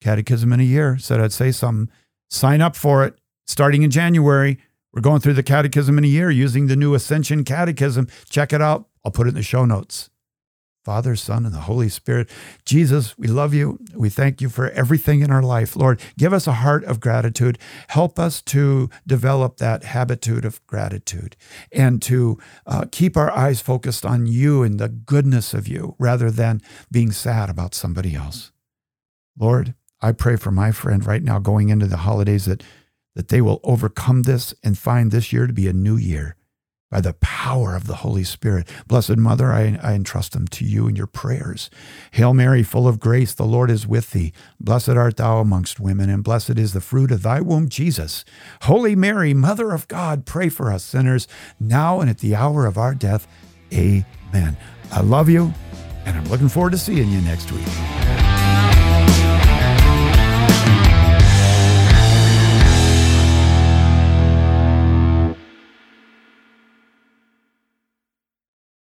Catechism 0.00 0.52
in 0.52 0.60
a 0.60 0.64
year 0.64 0.98
said 0.98 1.20
I'd 1.20 1.32
say 1.32 1.52
something. 1.52 1.92
Sign 2.30 2.60
up 2.60 2.74
for 2.76 3.04
it 3.04 3.18
starting 3.46 3.82
in 3.82 3.90
January. 3.90 4.58
We're 4.92 5.02
going 5.02 5.20
through 5.20 5.34
the 5.34 5.42
catechism 5.42 5.98
in 5.98 6.04
a 6.04 6.08
year 6.08 6.30
using 6.30 6.66
the 6.66 6.76
new 6.76 6.94
Ascension 6.94 7.44
Catechism. 7.44 8.08
Check 8.28 8.52
it 8.52 8.62
out. 8.62 8.88
I'll 9.04 9.12
put 9.12 9.26
it 9.26 9.30
in 9.30 9.34
the 9.36 9.42
show 9.42 9.64
notes. 9.64 10.10
Father, 10.88 11.16
Son, 11.16 11.44
and 11.44 11.54
the 11.54 11.60
Holy 11.60 11.90
Spirit. 11.90 12.30
Jesus, 12.64 13.18
we 13.18 13.28
love 13.28 13.52
you. 13.52 13.78
We 13.94 14.08
thank 14.08 14.40
you 14.40 14.48
for 14.48 14.70
everything 14.70 15.20
in 15.20 15.30
our 15.30 15.42
life. 15.42 15.76
Lord, 15.76 16.00
give 16.16 16.32
us 16.32 16.46
a 16.46 16.64
heart 16.64 16.82
of 16.84 16.98
gratitude. 16.98 17.58
Help 17.88 18.18
us 18.18 18.40
to 18.44 18.88
develop 19.06 19.58
that 19.58 19.84
habitude 19.84 20.46
of 20.46 20.66
gratitude 20.66 21.36
and 21.70 22.00
to 22.00 22.38
uh, 22.64 22.86
keep 22.90 23.18
our 23.18 23.30
eyes 23.30 23.60
focused 23.60 24.06
on 24.06 24.26
you 24.26 24.62
and 24.62 24.80
the 24.80 24.88
goodness 24.88 25.52
of 25.52 25.68
you 25.68 25.94
rather 25.98 26.30
than 26.30 26.62
being 26.90 27.12
sad 27.12 27.50
about 27.50 27.74
somebody 27.74 28.14
else. 28.14 28.50
Lord, 29.38 29.74
I 30.00 30.12
pray 30.12 30.36
for 30.36 30.50
my 30.50 30.72
friend 30.72 31.04
right 31.04 31.22
now 31.22 31.38
going 31.38 31.68
into 31.68 31.86
the 31.86 31.98
holidays 31.98 32.46
that, 32.46 32.62
that 33.14 33.28
they 33.28 33.42
will 33.42 33.60
overcome 33.62 34.22
this 34.22 34.54
and 34.64 34.78
find 34.78 35.10
this 35.10 35.34
year 35.34 35.46
to 35.46 35.52
be 35.52 35.68
a 35.68 35.74
new 35.74 35.98
year 35.98 36.34
by 36.90 37.00
the 37.00 37.14
power 37.14 37.76
of 37.76 37.86
the 37.86 37.96
Holy 37.96 38.24
Spirit. 38.24 38.68
Blessed 38.86 39.16
Mother, 39.16 39.52
I, 39.52 39.78
I 39.82 39.92
entrust 39.94 40.32
them 40.32 40.48
to 40.48 40.64
you 40.64 40.88
in 40.88 40.96
your 40.96 41.06
prayers. 41.06 41.70
Hail 42.12 42.34
Mary, 42.34 42.62
full 42.62 42.88
of 42.88 43.00
grace, 43.00 43.34
the 43.34 43.44
Lord 43.44 43.70
is 43.70 43.86
with 43.86 44.12
thee. 44.12 44.32
Blessed 44.58 44.90
art 44.90 45.16
thou 45.16 45.38
amongst 45.38 45.80
women, 45.80 46.10
and 46.10 46.24
blessed 46.24 46.58
is 46.58 46.72
the 46.72 46.80
fruit 46.80 47.10
of 47.10 47.22
thy 47.22 47.40
womb, 47.40 47.68
Jesus. 47.68 48.24
Holy 48.62 48.96
Mary, 48.96 49.34
Mother 49.34 49.72
of 49.72 49.88
God, 49.88 50.26
pray 50.26 50.48
for 50.48 50.72
us 50.72 50.84
sinners, 50.84 51.28
now 51.60 52.00
and 52.00 52.08
at 52.08 52.18
the 52.18 52.34
hour 52.34 52.66
of 52.66 52.78
our 52.78 52.94
death. 52.94 53.28
Amen. 53.72 54.56
I 54.90 55.00
love 55.00 55.28
you, 55.28 55.52
and 56.06 56.16
I'm 56.16 56.28
looking 56.28 56.48
forward 56.48 56.72
to 56.72 56.78
seeing 56.78 57.10
you 57.10 57.20
next 57.20 57.52
week. 57.52 58.17